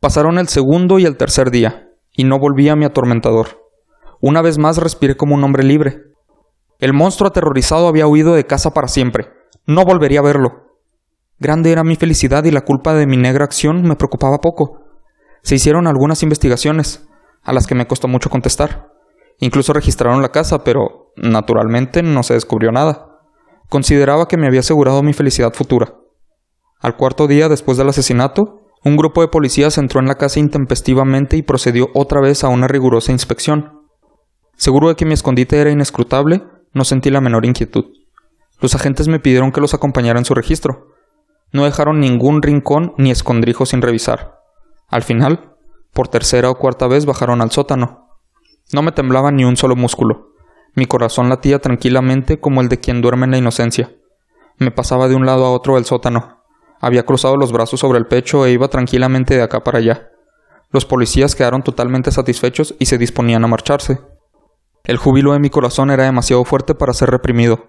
[0.00, 3.60] Pasaron el segundo y el tercer día, y no volví a mi atormentador.
[4.20, 6.02] Una vez más respiré como un hombre libre.
[6.78, 9.28] El monstruo aterrorizado había huido de casa para siempre.
[9.66, 10.78] No volvería a verlo.
[11.38, 14.82] Grande era mi felicidad y la culpa de mi negra acción me preocupaba poco.
[15.42, 17.08] Se hicieron algunas investigaciones,
[17.42, 18.90] a las que me costó mucho contestar.
[19.38, 23.20] Incluso registraron la casa, pero naturalmente no se descubrió nada.
[23.70, 25.94] Consideraba que me había asegurado mi felicidad futura.
[26.80, 31.36] Al cuarto día después del asesinato, un grupo de policías entró en la casa intempestivamente
[31.36, 33.82] y procedió otra vez a una rigurosa inspección.
[34.56, 37.84] Seguro de que mi escondite era inescrutable, no sentí la menor inquietud.
[38.60, 40.88] Los agentes me pidieron que los acompañara en su registro.
[41.52, 44.38] No dejaron ningún rincón ni escondrijo sin revisar.
[44.88, 45.56] Al final,
[45.92, 48.08] por tercera o cuarta vez bajaron al sótano.
[48.72, 50.30] No me temblaba ni un solo músculo.
[50.74, 53.90] Mi corazón latía tranquilamente como el de quien duerme en la inocencia.
[54.58, 56.39] Me pasaba de un lado a otro del sótano,
[56.80, 60.10] había cruzado los brazos sobre el pecho e iba tranquilamente de acá para allá.
[60.70, 64.00] Los policías quedaron totalmente satisfechos y se disponían a marcharse.
[64.84, 67.66] El júbilo de mi corazón era demasiado fuerte para ser reprimido.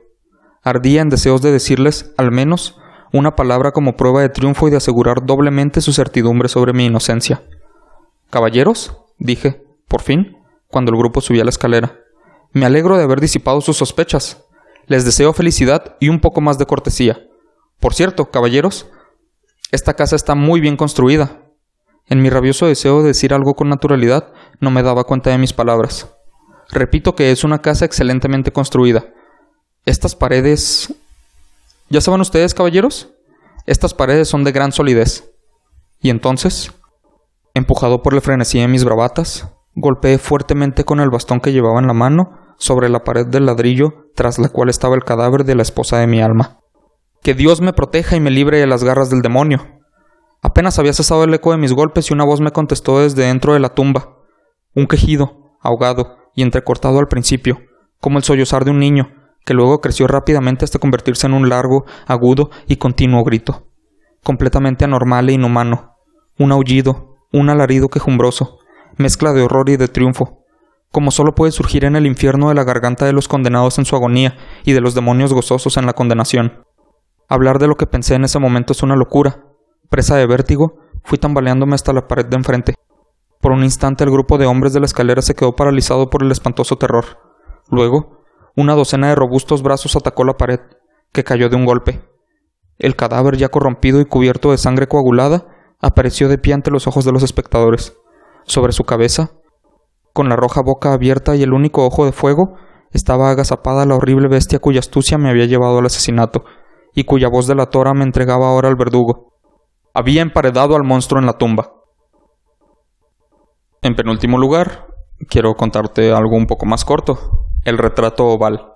[0.64, 2.80] Ardía en deseos de decirles, al menos,
[3.12, 7.44] una palabra como prueba de triunfo y de asegurar doblemente su certidumbre sobre mi inocencia.
[8.30, 10.38] Caballeros, dije, por fin,
[10.68, 12.00] cuando el grupo subía la escalera.
[12.54, 14.46] Me alegro de haber disipado sus sospechas.
[14.88, 17.28] Les deseo felicidad y un poco más de cortesía.
[17.80, 18.90] Por cierto, caballeros,
[19.72, 21.40] esta casa está muy bien construida.
[22.08, 25.54] En mi rabioso deseo de decir algo con naturalidad, no me daba cuenta de mis
[25.54, 26.14] palabras.
[26.70, 29.06] Repito que es una casa excelentemente construida.
[29.86, 30.94] Estas paredes...
[31.90, 33.10] ¿Ya saben ustedes, caballeros?
[33.66, 35.32] Estas paredes son de gran solidez.
[36.02, 36.72] Y entonces,
[37.54, 41.88] empujado por el frenesí de mis bravatas, golpeé fuertemente con el bastón que llevaba en
[41.88, 45.62] la mano sobre la pared del ladrillo tras la cual estaba el cadáver de la
[45.64, 46.61] esposa de mi alma.
[47.24, 49.60] Que Dios me proteja y me libre de las garras del demonio.
[50.42, 53.54] Apenas había cesado el eco de mis golpes y una voz me contestó desde dentro
[53.54, 54.18] de la tumba.
[54.74, 57.60] Un quejido, ahogado y entrecortado al principio,
[58.00, 59.14] como el sollozar de un niño,
[59.46, 63.68] que luego creció rápidamente hasta convertirse en un largo, agudo y continuo grito,
[64.24, 65.96] completamente anormal e inhumano,
[66.40, 68.58] un aullido, un alarido quejumbroso,
[68.98, 70.40] mezcla de horror y de triunfo,
[70.92, 73.96] como solo puede surgir en el infierno de la garganta de los condenados en su
[73.96, 76.66] agonía y de los demonios gozosos en la condenación.
[77.32, 79.46] Hablar de lo que pensé en ese momento es una locura.
[79.90, 82.74] Presa de vértigo, fui tambaleándome hasta la pared de enfrente.
[83.40, 86.32] Por un instante el grupo de hombres de la escalera se quedó paralizado por el
[86.34, 87.06] espantoso terror.
[87.70, 88.26] Luego,
[88.58, 90.60] una docena de robustos brazos atacó la pared,
[91.14, 92.02] que cayó de un golpe.
[92.78, 95.48] El cadáver ya corrompido y cubierto de sangre coagulada
[95.80, 97.96] apareció de pie ante los ojos de los espectadores.
[98.44, 99.32] Sobre su cabeza,
[100.12, 102.58] con la roja boca abierta y el único ojo de fuego,
[102.92, 106.44] estaba agazapada la horrible bestia cuya astucia me había llevado al asesinato,
[106.94, 109.34] y cuya voz de la tora me entregaba ahora al verdugo.
[109.94, 111.74] Había emparedado al monstruo en la tumba.
[113.82, 114.88] En penúltimo lugar,
[115.28, 118.74] quiero contarte algo un poco más corto, el retrato oval.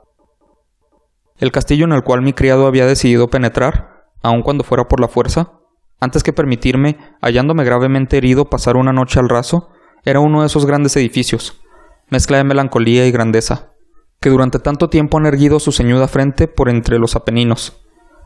[1.37, 5.07] El castillo en el cual mi criado había decidido penetrar, aun cuando fuera por la
[5.07, 5.59] fuerza,
[5.99, 9.69] antes que permitirme, hallándome gravemente herido, pasar una noche al raso,
[10.03, 11.61] era uno de esos grandes edificios,
[12.09, 13.73] mezcla de melancolía y grandeza,
[14.19, 17.84] que durante tanto tiempo han erguido su ceñuda frente por entre los Apeninos,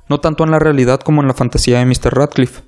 [0.09, 2.13] no tanto en la realidad como en la fantasía de Mr.
[2.13, 2.63] Radcliffe.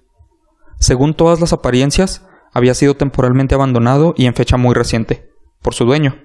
[0.80, 5.30] Según todas las apariencias, había sido temporalmente abandonado y en fecha muy reciente,
[5.62, 6.16] por su dueño.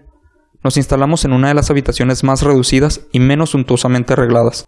[0.62, 4.66] Nos instalamos en una de las habitaciones más reducidas y menos suntuosamente arregladas.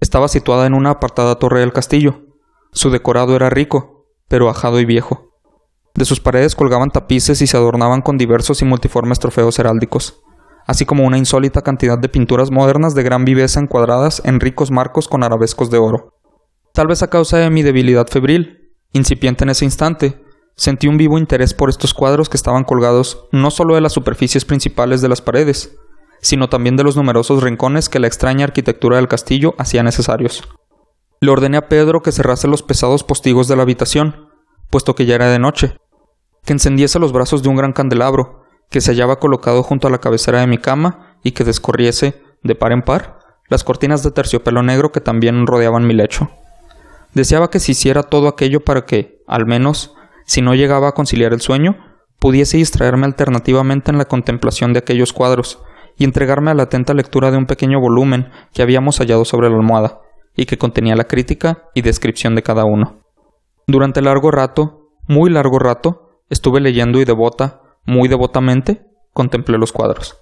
[0.00, 2.22] Estaba situada en una apartada torre del castillo.
[2.72, 5.30] Su decorado era rico, pero ajado y viejo.
[5.94, 10.23] De sus paredes colgaban tapices y se adornaban con diversos y multiformes trofeos heráldicos,
[10.66, 15.08] así como una insólita cantidad de pinturas modernas de gran viveza encuadradas en ricos marcos
[15.08, 16.14] con arabescos de oro.
[16.72, 20.20] Tal vez a causa de mi debilidad febril, incipiente en ese instante,
[20.56, 24.44] sentí un vivo interés por estos cuadros que estaban colgados no solo de las superficies
[24.44, 25.76] principales de las paredes,
[26.20, 30.42] sino también de los numerosos rincones que la extraña arquitectura del castillo hacía necesarios.
[31.20, 34.28] Le ordené a Pedro que cerrase los pesados postigos de la habitación,
[34.70, 35.76] puesto que ya era de noche,
[36.44, 38.43] que encendiese los brazos de un gran candelabro,
[38.74, 42.56] que se hallaba colocado junto a la cabecera de mi cama y que descorriese, de
[42.56, 46.28] par en par, las cortinas de terciopelo negro que también rodeaban mi lecho.
[47.12, 49.94] Deseaba que se hiciera todo aquello para que, al menos,
[50.26, 51.76] si no llegaba a conciliar el sueño,
[52.18, 55.62] pudiese distraerme alternativamente en la contemplación de aquellos cuadros
[55.96, 59.54] y entregarme a la atenta lectura de un pequeño volumen que habíamos hallado sobre la
[59.54, 60.00] almohada
[60.34, 63.04] y que contenía la crítica y descripción de cada uno.
[63.68, 70.18] Durante largo rato, muy largo rato, estuve leyendo y devota, muy devotamente, contemplé los cuadros.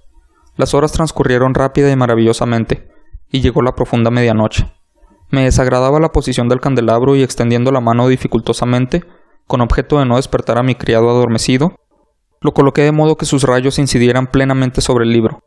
[0.56, 2.90] Las horas transcurrieron rápida y maravillosamente,
[3.30, 4.70] y llegó la profunda medianoche.
[5.30, 9.02] Me desagradaba la posición del candelabro y extendiendo la mano dificultosamente,
[9.46, 11.76] con objeto de no despertar a mi criado adormecido,
[12.42, 15.44] lo coloqué de modo que sus rayos incidieran plenamente sobre el libro.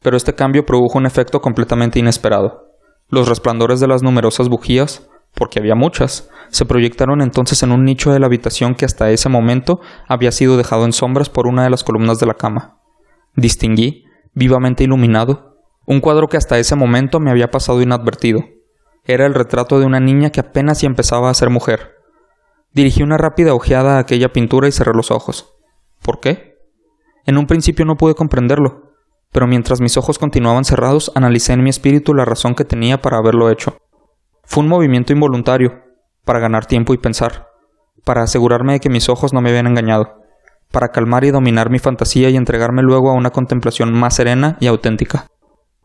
[0.00, 2.68] Pero este cambio produjo un efecto completamente inesperado.
[3.08, 8.12] Los resplandores de las numerosas bujías, porque había muchas, se proyectaron entonces en un nicho
[8.12, 11.70] de la habitación que hasta ese momento había sido dejado en sombras por una de
[11.70, 12.78] las columnas de la cama.
[13.34, 18.44] Distinguí, vivamente iluminado, un cuadro que hasta ese momento me había pasado inadvertido.
[19.04, 21.96] Era el retrato de una niña que apenas y empezaba a ser mujer.
[22.72, 25.54] Dirigí una rápida ojeada a aquella pintura y cerré los ojos.
[26.02, 26.58] ¿Por qué?
[27.24, 28.92] En un principio no pude comprenderlo,
[29.32, 33.18] pero mientras mis ojos continuaban cerrados, analicé en mi espíritu la razón que tenía para
[33.18, 33.78] haberlo hecho.
[34.44, 35.82] Fue un movimiento involuntario,
[36.28, 37.48] para ganar tiempo y pensar,
[38.04, 40.18] para asegurarme de que mis ojos no me habían engañado,
[40.70, 44.66] para calmar y dominar mi fantasía y entregarme luego a una contemplación más serena y
[44.66, 45.28] auténtica.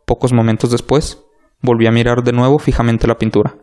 [0.05, 1.23] Pocos momentos después,
[1.61, 3.55] volví a mirar de nuevo fijamente la pintura.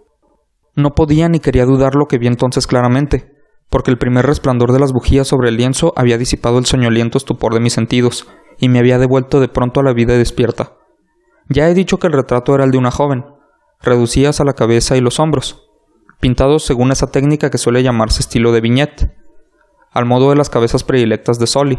[0.75, 3.31] No podía ni quería dudar lo que vi entonces claramente,
[3.69, 7.53] porque el primer resplandor de las bujías sobre el lienzo había disipado el soñoliento estupor
[7.53, 8.27] de mis sentidos,
[8.59, 10.79] y me había devuelto de pronto a la vida despierta.
[11.51, 13.27] Ya he dicho que el retrato era el de una joven,
[13.83, 15.70] reducidas a la cabeza y los hombros,
[16.21, 19.11] pintados según esa técnica que suele llamarse estilo de viñete,
[19.91, 21.79] al modo de las cabezas predilectas de Soli.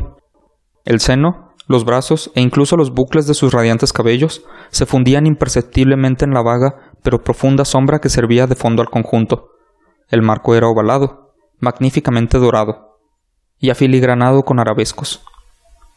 [0.84, 6.26] El seno, los brazos e incluso los bucles de sus radiantes cabellos se fundían imperceptiblemente
[6.26, 9.52] en la vaga pero profunda sombra que servía de fondo al conjunto.
[10.10, 13.00] El marco era ovalado, magníficamente dorado,
[13.60, 15.24] y afiligranado con arabescos.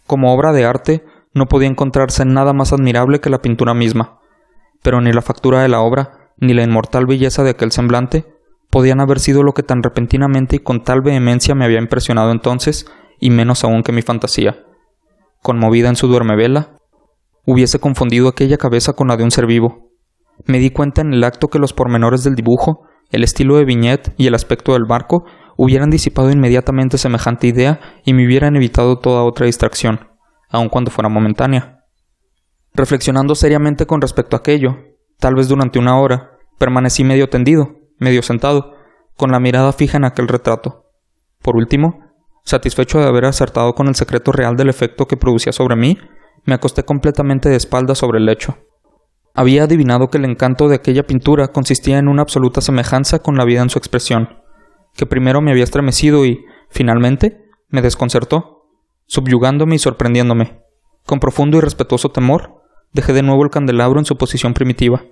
[0.07, 4.21] Como obra de arte, no podía encontrarse nada más admirable que la pintura misma,
[4.83, 8.27] pero ni la factura de la obra, ni la inmortal belleza de aquel semblante,
[8.75, 12.91] podían haber sido lo que tan repentinamente y con tal vehemencia me había impresionado entonces,
[13.21, 14.65] y menos aún que mi fantasía.
[15.45, 16.79] Conmovida en su duermevela,
[17.47, 19.93] hubiese confundido aquella cabeza con la de un ser vivo,
[20.45, 24.13] me di cuenta en el acto que los pormenores del dibujo, el estilo de viñet
[24.17, 25.25] y el aspecto del barco
[25.57, 30.09] hubieran disipado inmediatamente semejante idea y me hubieran evitado toda otra distracción,
[30.51, 31.85] aun cuando fuera momentánea.
[32.73, 34.79] Reflexionando seriamente con respecto a aquello,
[35.21, 38.75] tal vez durante una hora, permanecí medio tendido, medio sentado,
[39.17, 40.85] con la mirada fija en aquel retrato.
[41.43, 42.05] Por último,
[42.45, 45.99] satisfecho de haber acertado con el secreto real del efecto que producía sobre mí,
[46.45, 48.59] me acosté completamente de espaldas sobre el lecho.
[49.35, 53.45] Había adivinado que el encanto de aquella pintura consistía en una absoluta semejanza con la
[53.45, 54.29] vida en su expresión,
[54.95, 58.69] que primero me había estremecido y, finalmente, me desconcertó,
[59.07, 60.61] subyugándome y sorprendiéndome.
[61.05, 65.03] Con profundo y respetuoso temor, dejé de nuevo el candelabro en su posición primitiva.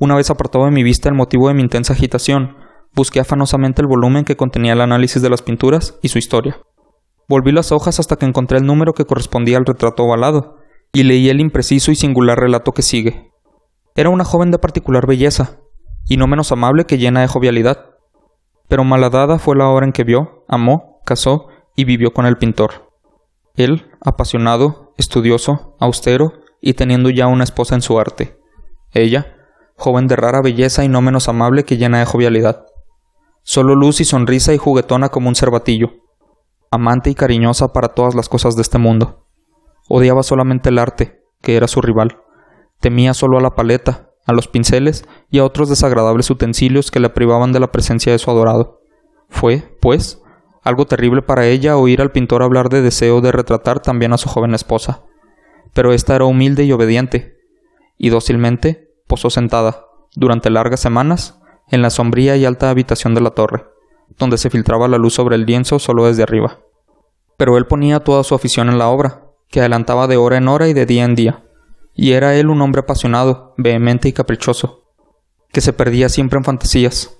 [0.00, 2.56] Una vez apartado de mi vista el motivo de mi intensa agitación,
[2.94, 6.58] busqué afanosamente el volumen que contenía el análisis de las pinturas y su historia.
[7.28, 10.56] Volví las hojas hasta que encontré el número que correspondía al retrato ovalado,
[10.94, 13.30] y leí el impreciso y singular relato que sigue.
[13.94, 15.60] Era una joven de particular belleza,
[16.06, 17.90] y no menos amable que llena de jovialidad.
[18.68, 22.90] Pero malhadada fue la hora en que vio, amó, casó y vivió con el pintor.
[23.54, 26.32] Él, apasionado, estudioso, austero
[26.62, 28.38] y teniendo ya una esposa en su arte.
[28.92, 29.36] Ella,
[29.80, 32.66] joven de rara belleza y no menos amable que llena de jovialidad.
[33.42, 35.94] Solo luz y sonrisa y juguetona como un cervatillo.
[36.70, 39.26] Amante y cariñosa para todas las cosas de este mundo.
[39.88, 42.18] Odiaba solamente el arte, que era su rival.
[42.78, 47.14] Temía solo a la paleta, a los pinceles y a otros desagradables utensilios que la
[47.14, 48.82] privaban de la presencia de su adorado.
[49.30, 50.22] Fue, pues,
[50.62, 54.28] algo terrible para ella oír al pintor hablar de deseo de retratar también a su
[54.28, 55.04] joven esposa.
[55.72, 57.38] Pero ésta era humilde y obediente,
[57.96, 61.38] y dócilmente posó sentada, durante largas semanas,
[61.68, 63.66] en la sombría y alta habitación de la torre,
[64.18, 66.60] donde se filtraba la luz sobre el lienzo solo desde arriba.
[67.36, 70.68] Pero él ponía toda su afición en la obra, que adelantaba de hora en hora
[70.68, 71.44] y de día en día,
[71.92, 74.84] y era él un hombre apasionado, vehemente y caprichoso,
[75.52, 77.18] que se perdía siempre en fantasías,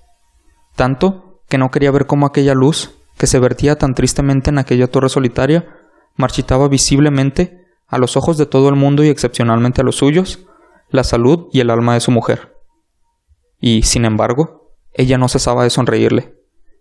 [0.76, 4.86] tanto que no quería ver cómo aquella luz, que se vertía tan tristemente en aquella
[4.86, 5.66] torre solitaria,
[6.14, 10.46] marchitaba visiblemente, a los ojos de todo el mundo y excepcionalmente a los suyos,
[10.90, 12.54] la salud y el alma de su mujer.
[13.60, 16.34] Y, sin embargo, ella no cesaba de sonreírle,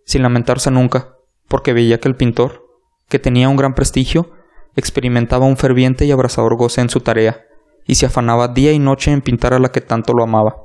[0.05, 1.13] sin lamentarse nunca,
[1.47, 2.65] porque veía que el pintor,
[3.07, 4.31] que tenía un gran prestigio,
[4.75, 7.45] experimentaba un ferviente y abrasador goce en su tarea,
[7.85, 10.55] y se afanaba día y noche en pintar a la que tanto lo amaba,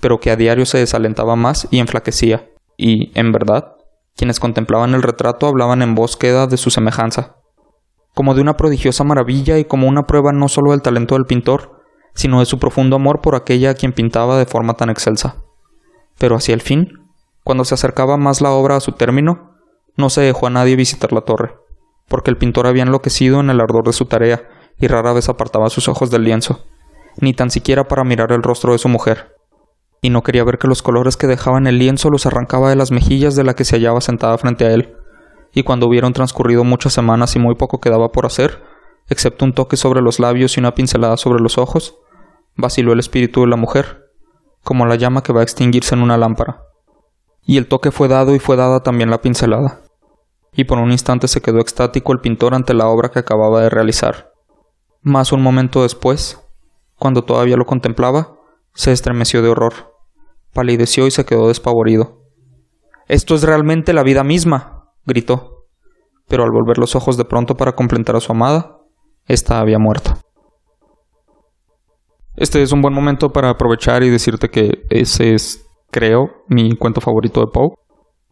[0.00, 3.76] pero que a diario se desalentaba más y enflaquecía, y, en verdad,
[4.16, 7.36] quienes contemplaban el retrato hablaban en voz queda de su semejanza,
[8.14, 11.79] como de una prodigiosa maravilla y como una prueba no solo del talento del pintor,
[12.14, 15.36] sino de su profundo amor por aquella a quien pintaba de forma tan excelsa.
[16.18, 17.10] Pero hacia el fin,
[17.44, 19.56] cuando se acercaba más la obra a su término,
[19.96, 21.54] no se dejó a nadie visitar la torre,
[22.08, 24.42] porque el pintor había enloquecido en el ardor de su tarea
[24.78, 26.64] y rara vez apartaba sus ojos del lienzo,
[27.18, 29.36] ni tan siquiera para mirar el rostro de su mujer,
[30.02, 32.76] y no quería ver que los colores que dejaba en el lienzo los arrancaba de
[32.76, 34.96] las mejillas de la que se hallaba sentada frente a él,
[35.52, 38.62] y cuando hubieron transcurrido muchas semanas y muy poco quedaba por hacer,
[39.10, 41.98] excepto un toque sobre los labios y una pincelada sobre los ojos,
[42.56, 44.06] vaciló el espíritu de la mujer,
[44.62, 46.62] como la llama que va a extinguirse en una lámpara.
[47.42, 49.82] Y el toque fue dado y fue dada también la pincelada.
[50.52, 53.70] Y por un instante se quedó extático el pintor ante la obra que acababa de
[53.70, 54.32] realizar.
[55.02, 56.40] Mas un momento después,
[56.96, 58.36] cuando todavía lo contemplaba,
[58.74, 59.94] se estremeció de horror,
[60.52, 62.20] palideció y se quedó despavorido.
[63.08, 65.66] Esto es realmente la vida misma, gritó.
[66.28, 68.79] Pero al volver los ojos de pronto para completar a su amada,
[69.32, 70.18] esta había muerto.
[72.36, 77.00] Este es un buen momento para aprovechar y decirte que ese es, creo, mi cuento
[77.00, 77.74] favorito de Poe.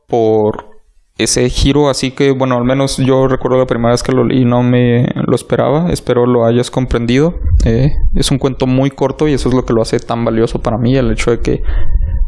[0.06, 0.70] Por
[1.18, 4.44] ese giro, así que, bueno, al menos yo recuerdo la primera vez que lo leí
[4.44, 5.90] no me lo esperaba.
[5.90, 7.34] Espero lo hayas comprendido.
[7.64, 10.60] Eh, es un cuento muy corto y eso es lo que lo hace tan valioso
[10.60, 11.62] para mí, el hecho de que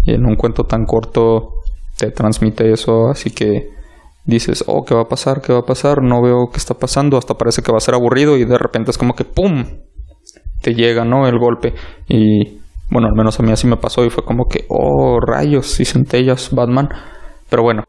[0.06, 1.54] en un cuento tan corto
[1.96, 3.70] te transmite eso, así que
[4.24, 5.40] dices, oh, ¿qué va a pasar?
[5.40, 6.02] ¿Qué va a pasar?
[6.02, 8.90] No veo qué está pasando, hasta parece que va a ser aburrido y de repente
[8.90, 9.64] es como que ¡pum!
[10.60, 11.26] te llega, ¿no?
[11.26, 11.74] El golpe.
[12.08, 12.60] Y
[12.90, 15.84] bueno, al menos a mí así me pasó y fue como que, oh, rayos y
[15.84, 16.88] centellas, Batman.
[17.48, 17.84] Pero bueno,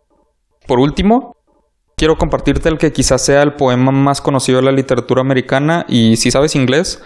[0.67, 1.35] por último,
[1.97, 6.17] quiero compartirte el que quizás sea el poema más conocido de la literatura americana y
[6.17, 7.03] si sabes inglés,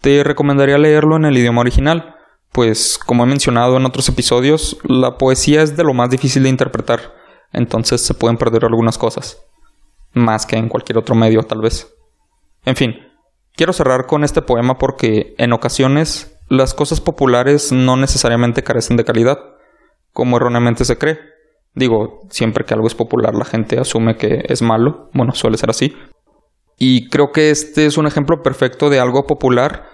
[0.00, 2.14] te recomendaría leerlo en el idioma original,
[2.52, 6.48] pues como he mencionado en otros episodios, la poesía es de lo más difícil de
[6.48, 7.00] interpretar,
[7.52, 9.42] entonces se pueden perder algunas cosas,
[10.12, 11.92] más que en cualquier otro medio tal vez.
[12.64, 12.94] En fin,
[13.60, 19.04] Quiero cerrar con este poema porque en ocasiones las cosas populares no necesariamente carecen de
[19.04, 19.38] calidad,
[20.12, 21.18] como erróneamente se cree.
[21.74, 25.68] Digo, siempre que algo es popular la gente asume que es malo, bueno, suele ser
[25.70, 25.94] así.
[26.78, 29.84] Y creo que este es un ejemplo perfecto de algo popular,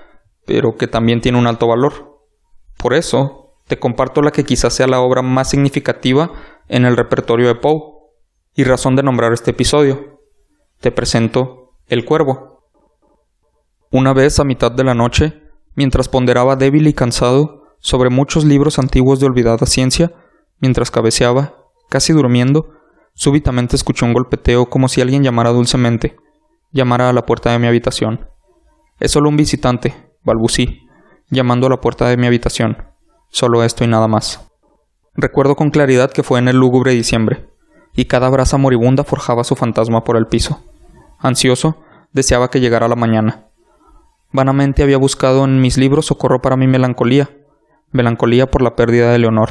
[0.47, 2.21] pero que también tiene un alto valor.
[2.79, 6.33] Por eso, te comparto la que quizás sea la obra más significativa
[6.69, 7.97] en el repertorio de Poe,
[8.57, 10.23] y razón de nombrar este episodio.
[10.81, 12.71] Te presento El Cuervo.
[13.93, 15.43] Una vez a mitad de la noche,
[15.75, 20.13] mientras ponderaba débil y cansado sobre muchos libros antiguos de olvidada ciencia,
[20.59, 21.55] mientras cabeceaba,
[21.91, 22.71] casi durmiendo,
[23.15, 26.17] súbitamente escuché un golpeteo como si alguien llamara dulcemente,
[26.73, 28.31] llamara a la puerta de mi habitación.
[29.01, 29.95] Es solo un visitante,
[30.25, 30.81] balbucí,
[31.29, 32.96] llamando a la puerta de mi habitación.
[33.31, 34.41] Solo esto y nada más.
[35.15, 37.49] Recuerdo con claridad que fue en el lúgubre diciembre,
[37.95, 40.63] y cada brasa moribunda forjaba su fantasma por el piso.
[41.19, 41.77] Ansioso,
[42.13, 43.47] deseaba que llegara la mañana.
[44.33, 47.31] Vanamente había buscado en mis libros socorro para mi melancolía,
[47.93, 49.49] melancolía por la pérdida de Leonor,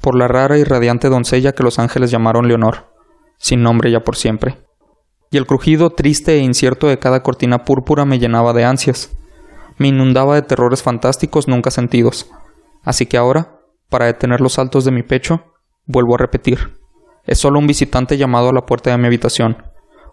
[0.00, 2.86] por la rara y radiante doncella que los ángeles llamaron Leonor,
[3.36, 4.56] sin nombre ya por siempre.
[5.30, 9.10] Y el crujido triste e incierto de cada cortina púrpura me llenaba de ansias,
[9.76, 12.30] me inundaba de terrores fantásticos nunca sentidos.
[12.82, 15.44] Así que ahora, para detener los saltos de mi pecho,
[15.86, 16.80] vuelvo a repetir.
[17.24, 19.62] Es solo un visitante llamado a la puerta de mi habitación,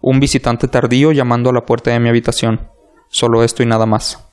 [0.02, 2.70] un visitante tardío llamando a la puerta de mi habitación.
[3.10, 4.24] Solo esto y nada más.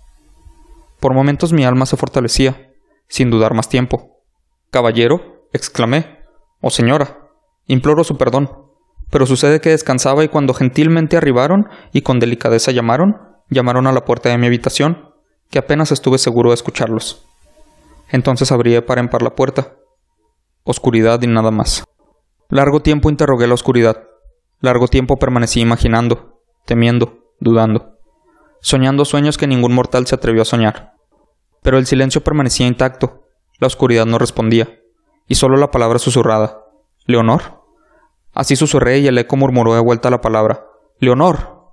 [1.01, 2.73] Por momentos mi alma se fortalecía,
[3.09, 4.21] sin dudar más tiempo.
[4.71, 6.19] Caballero, exclamé.
[6.61, 7.31] Oh señora,
[7.67, 8.51] imploro su perdón.
[9.11, 13.17] Pero sucede que descansaba y cuando gentilmente arribaron y con delicadeza llamaron,
[13.51, 15.11] llamaron a la puerta de mi habitación,
[15.51, 17.27] que apenas estuve seguro de escucharlos.
[18.15, 19.75] Entonces abrí para par en par la puerta.
[20.63, 21.83] Oscuridad y nada más.
[22.49, 24.05] Largo tiempo interrogué la oscuridad.
[24.61, 27.99] Largo tiempo permanecí imaginando, temiendo, dudando,
[28.61, 30.93] soñando sueños que ningún mortal se atrevió a soñar.
[31.61, 33.25] Pero el silencio permanecía intacto,
[33.59, 34.69] la oscuridad no respondía,
[35.27, 36.61] y solo la palabra susurrada.
[37.07, 37.65] ¿Leonor?
[38.33, 40.65] Así susurré y el eco murmuró de vuelta la palabra.
[41.01, 41.73] ¡Leonor!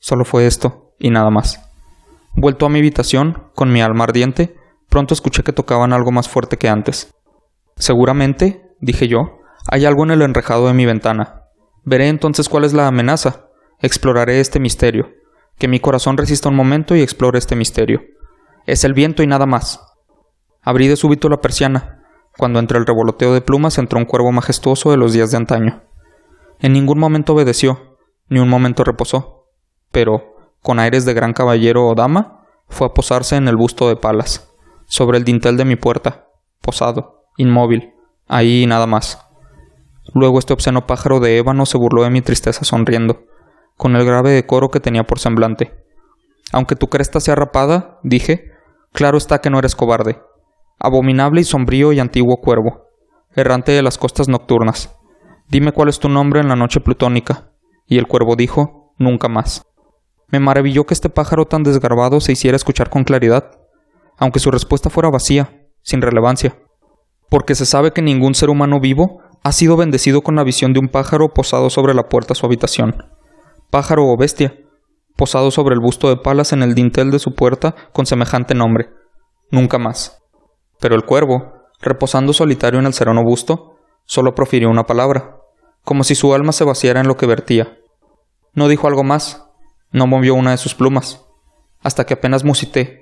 [0.00, 1.66] Solo fue esto, y nada más.
[2.34, 4.60] Vuelto a mi habitación, con mi alma ardiente,
[4.92, 7.14] pronto escuché que tocaban algo más fuerte que antes.
[7.76, 9.38] Seguramente, dije yo,
[9.70, 11.44] hay algo en el enrejado de mi ventana.
[11.82, 13.46] Veré entonces cuál es la amenaza.
[13.80, 15.08] Exploraré este misterio.
[15.56, 18.02] Que mi corazón resista un momento y explore este misterio.
[18.66, 19.80] Es el viento y nada más.
[20.60, 22.04] Abrí de súbito la persiana,
[22.36, 25.84] cuando entre el revoloteo de plumas entró un cuervo majestuoso de los días de antaño.
[26.60, 27.96] En ningún momento obedeció,
[28.28, 29.46] ni un momento reposó,
[29.90, 33.96] pero, con aires de gran caballero o dama, fue a posarse en el busto de
[33.96, 34.51] Palas,
[34.92, 36.26] sobre el dintel de mi puerta,
[36.60, 37.94] posado, inmóvil,
[38.28, 39.26] ahí nada más.
[40.12, 43.22] Luego este obsceno pájaro de ébano se burló de mi tristeza sonriendo,
[43.78, 45.72] con el grave decoro que tenía por semblante.
[46.52, 48.50] Aunque tu cresta sea rapada, dije,
[48.92, 50.20] claro está que no eres cobarde.
[50.78, 52.88] Abominable y sombrío y antiguo cuervo,
[53.34, 54.94] errante de las costas nocturnas.
[55.48, 57.50] Dime cuál es tu nombre en la noche plutónica.
[57.86, 59.64] Y el cuervo dijo, nunca más.
[60.28, 63.61] Me maravilló que este pájaro tan desgarbado se hiciera escuchar con claridad,
[64.18, 66.58] aunque su respuesta fuera vacía, sin relevancia,
[67.28, 70.80] porque se sabe que ningún ser humano vivo ha sido bendecido con la visión de
[70.80, 73.06] un pájaro posado sobre la puerta de su habitación.
[73.70, 74.54] Pájaro o bestia,
[75.16, 78.90] posado sobre el busto de Palas en el dintel de su puerta con semejante nombre.
[79.50, 80.22] Nunca más.
[80.80, 85.36] Pero el cuervo, reposando solitario en el sereno busto, solo profirió una palabra,
[85.84, 87.78] como si su alma se vaciara en lo que vertía.
[88.54, 89.46] No dijo algo más,
[89.90, 91.24] no movió una de sus plumas,
[91.82, 93.01] hasta que apenas musité.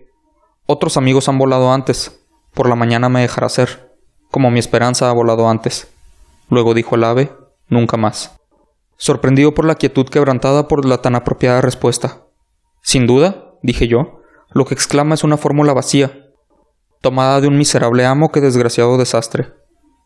[0.73, 2.21] Otros amigos han volado antes,
[2.55, 3.93] por la mañana me dejará ser,
[4.31, 5.93] como mi esperanza ha volado antes.
[6.49, 7.33] Luego dijo el ave,
[7.67, 8.39] nunca más.
[8.97, 12.23] Sorprendido por la quietud quebrantada por la tan apropiada respuesta.
[12.83, 14.21] Sin duda, dije yo,
[14.51, 16.29] lo que exclama es una fórmula vacía,
[17.01, 19.49] tomada de un miserable amo que desgraciado desastre.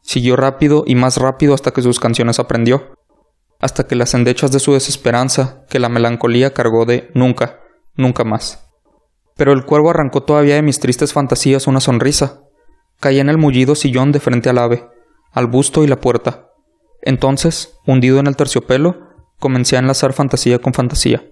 [0.01, 2.95] Siguió rápido y más rápido hasta que sus canciones aprendió,
[3.61, 7.61] hasta que las endechas de su desesperanza, que la melancolía cargó de nunca,
[7.97, 8.64] nunca más.
[9.37, 12.43] Pero el cuervo arrancó todavía de mis tristes fantasías una sonrisa.
[13.01, 14.89] Caí en el mullido sillón de frente al ave,
[15.33, 16.49] al busto y la puerta.
[17.03, 19.09] Entonces, hundido en el terciopelo,
[19.39, 21.25] comencé a enlazar fantasía con fantasía,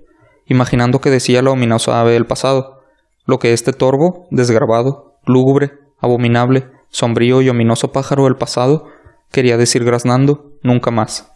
[0.46, 2.82] imaginando que decía la ominosa ave del pasado,
[3.24, 8.88] lo que este torvo, desgarbado, lúgubre, abominable, sombrío y ominoso pájaro del pasado
[9.30, 11.32] quería decir graznando nunca más.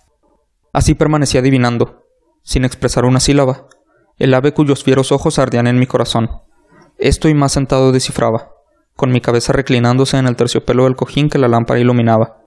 [0.73, 2.03] Así permanecí adivinando,
[2.43, 3.69] sin expresar una sílaba,
[4.19, 6.43] el ave cuyos fieros ojos ardían en mi corazón.
[6.99, 8.53] Esto y más sentado descifraba,
[8.95, 12.43] con mi cabeza reclinándose en el terciopelo del cojín que la lámpara iluminaba,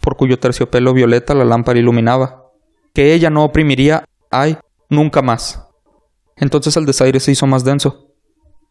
[0.00, 2.50] por cuyo terciopelo violeta la lámpara iluminaba,
[2.94, 4.58] que ella no oprimiría, ay,
[4.88, 5.66] nunca más.
[6.36, 8.08] Entonces el desaire se hizo más denso,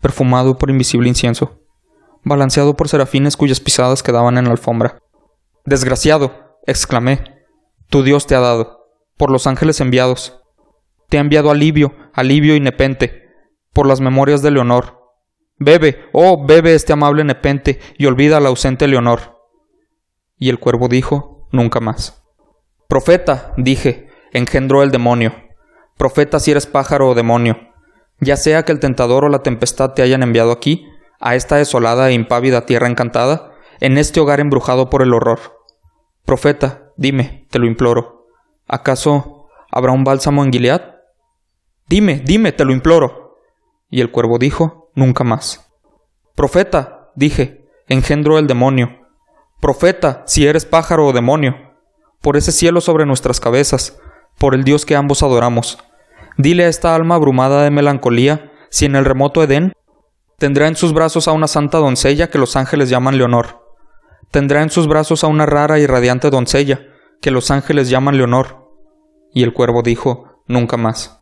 [0.02, 1.60] perfumado por invisible incienso,
[2.24, 5.00] balanceado por serafines cuyas pisadas quedaban en la alfombra.
[5.66, 7.46] Desgraciado, exclamé,
[7.90, 8.84] tu Dios te ha dado
[9.18, 10.42] por los ángeles enviados.
[11.10, 13.30] Te ha enviado alivio, alivio y nepente,
[13.72, 15.03] por las memorias de Leonor.
[15.64, 19.40] Bebe, oh, bebe este amable nepente y olvida al ausente Leonor.
[20.38, 22.22] Y el cuervo dijo, nunca más.
[22.90, 25.34] Profeta, dije, engendró el demonio.
[25.98, 27.58] Profeta si eres pájaro o demonio.
[28.20, 30.86] Ya sea que el tentador o la tempestad te hayan enviado aquí,
[31.20, 35.40] a esta desolada e impávida tierra encantada, en este hogar embrujado por el horror.
[36.26, 38.28] Profeta, dime, te lo imploro,
[38.68, 40.82] ¿acaso habrá un bálsamo en Gilead?
[41.88, 43.40] Dime, dime, te lo imploro.
[43.90, 45.70] Y el cuervo dijo, nunca más.
[46.36, 48.90] Profeta, dije, engendro el demonio.
[49.62, 51.56] Profeta, si eres pájaro o demonio,
[52.22, 54.00] por ese cielo sobre nuestras cabezas,
[54.38, 55.78] por el Dios que ambos adoramos.
[56.38, 59.74] Dile a esta alma abrumada de melancolía si en el remoto Edén
[60.40, 63.64] tendrá en sus brazos a una santa doncella que los ángeles llaman Leonor.
[64.32, 66.82] Tendrá en sus brazos a una rara y radiante doncella
[67.22, 68.68] que los ángeles llaman Leonor.
[69.32, 71.20] Y el cuervo dijo, nunca más.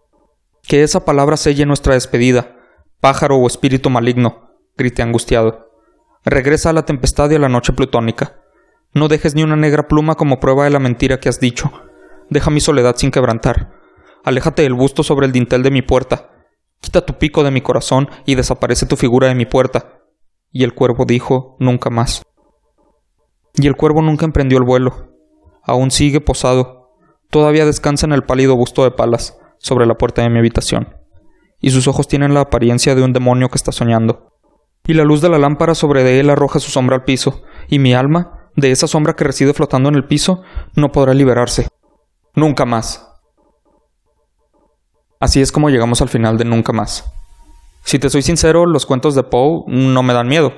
[0.63, 2.55] Que esa palabra selle nuestra despedida,
[3.01, 5.71] pájaro o espíritu maligno, grité angustiado.
[6.23, 8.39] Regresa a la tempestad y a la noche plutónica.
[8.93, 11.71] No dejes ni una negra pluma como prueba de la mentira que has dicho.
[12.29, 13.73] Deja mi soledad sin quebrantar.
[14.23, 16.29] Aléjate del busto sobre el dintel de mi puerta.
[16.79, 19.99] Quita tu pico de mi corazón y desaparece tu figura de mi puerta.
[20.51, 22.21] Y el cuervo dijo nunca más.
[23.55, 25.09] Y el cuervo nunca emprendió el vuelo.
[25.63, 26.91] Aún sigue posado.
[27.31, 31.00] Todavía descansa en el pálido busto de palas, sobre la puerta de mi habitación.
[31.61, 34.31] Y sus ojos tienen la apariencia de un demonio que está soñando.
[34.83, 37.93] Y la luz de la lámpara sobre él arroja su sombra al piso, y mi
[37.93, 40.41] alma, de esa sombra que reside flotando en el piso,
[40.75, 41.67] no podrá liberarse.
[42.35, 43.07] Nunca más.
[45.19, 47.05] Así es como llegamos al final de Nunca más.
[47.83, 50.53] Si te soy sincero, los cuentos de Poe no me dan miedo,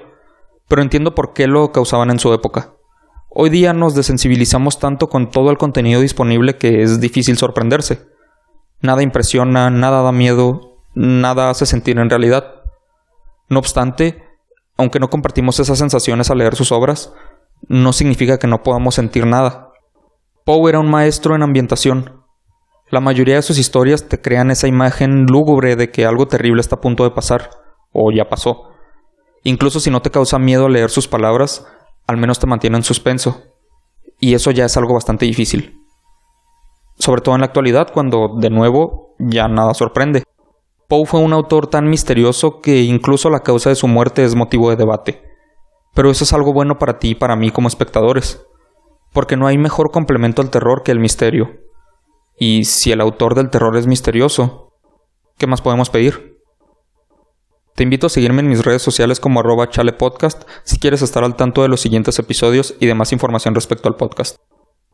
[0.67, 2.73] pero entiendo por qué lo causaban en su época.
[3.29, 8.07] Hoy día nos desensibilizamos tanto con todo el contenido disponible que es difícil sorprenderse.
[8.81, 12.61] Nada impresiona, nada da miedo, nada hace sentir en realidad.
[13.49, 14.23] No obstante,
[14.77, 17.13] aunque no compartimos esas sensaciones al leer sus obras,
[17.67, 19.69] no significa que no podamos sentir nada.
[20.45, 22.23] Poe era un maestro en ambientación,
[22.93, 26.75] la mayoría de sus historias te crean esa imagen lúgubre de que algo terrible está
[26.75, 27.49] a punto de pasar,
[27.91, 28.69] o ya pasó.
[29.41, 31.65] Incluso si no te causa miedo leer sus palabras,
[32.05, 33.41] al menos te mantiene en suspenso.
[34.19, 35.81] Y eso ya es algo bastante difícil.
[36.99, 40.21] Sobre todo en la actualidad, cuando, de nuevo, ya nada sorprende.
[40.93, 44.69] Poe fue un autor tan misterioso que incluso la causa de su muerte es motivo
[44.69, 45.23] de debate.
[45.95, 48.45] Pero eso es algo bueno para ti y para mí como espectadores,
[49.11, 51.49] porque no hay mejor complemento al terror que el misterio.
[52.37, 54.71] Y si el autor del terror es misterioso,
[55.39, 56.39] ¿qué más podemos pedir?
[57.73, 61.35] Te invito a seguirme en mis redes sociales como arroba chalepodcast si quieres estar al
[61.35, 64.37] tanto de los siguientes episodios y de más información respecto al podcast.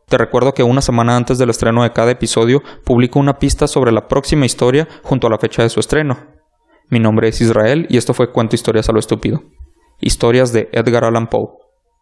[0.09, 3.91] Te recuerdo que una semana antes del estreno de cada episodio publico una pista sobre
[3.91, 6.17] la próxima historia junto a la fecha de su estreno.
[6.89, 9.43] Mi nombre es Israel y esto fue Cuento Historias a lo Estúpido.
[9.99, 11.49] Historias de Edgar Allan Poe.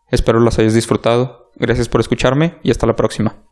[0.10, 1.52] Espero las hayas disfrutado.
[1.56, 3.47] Gracias por escucharme y hasta la próxima.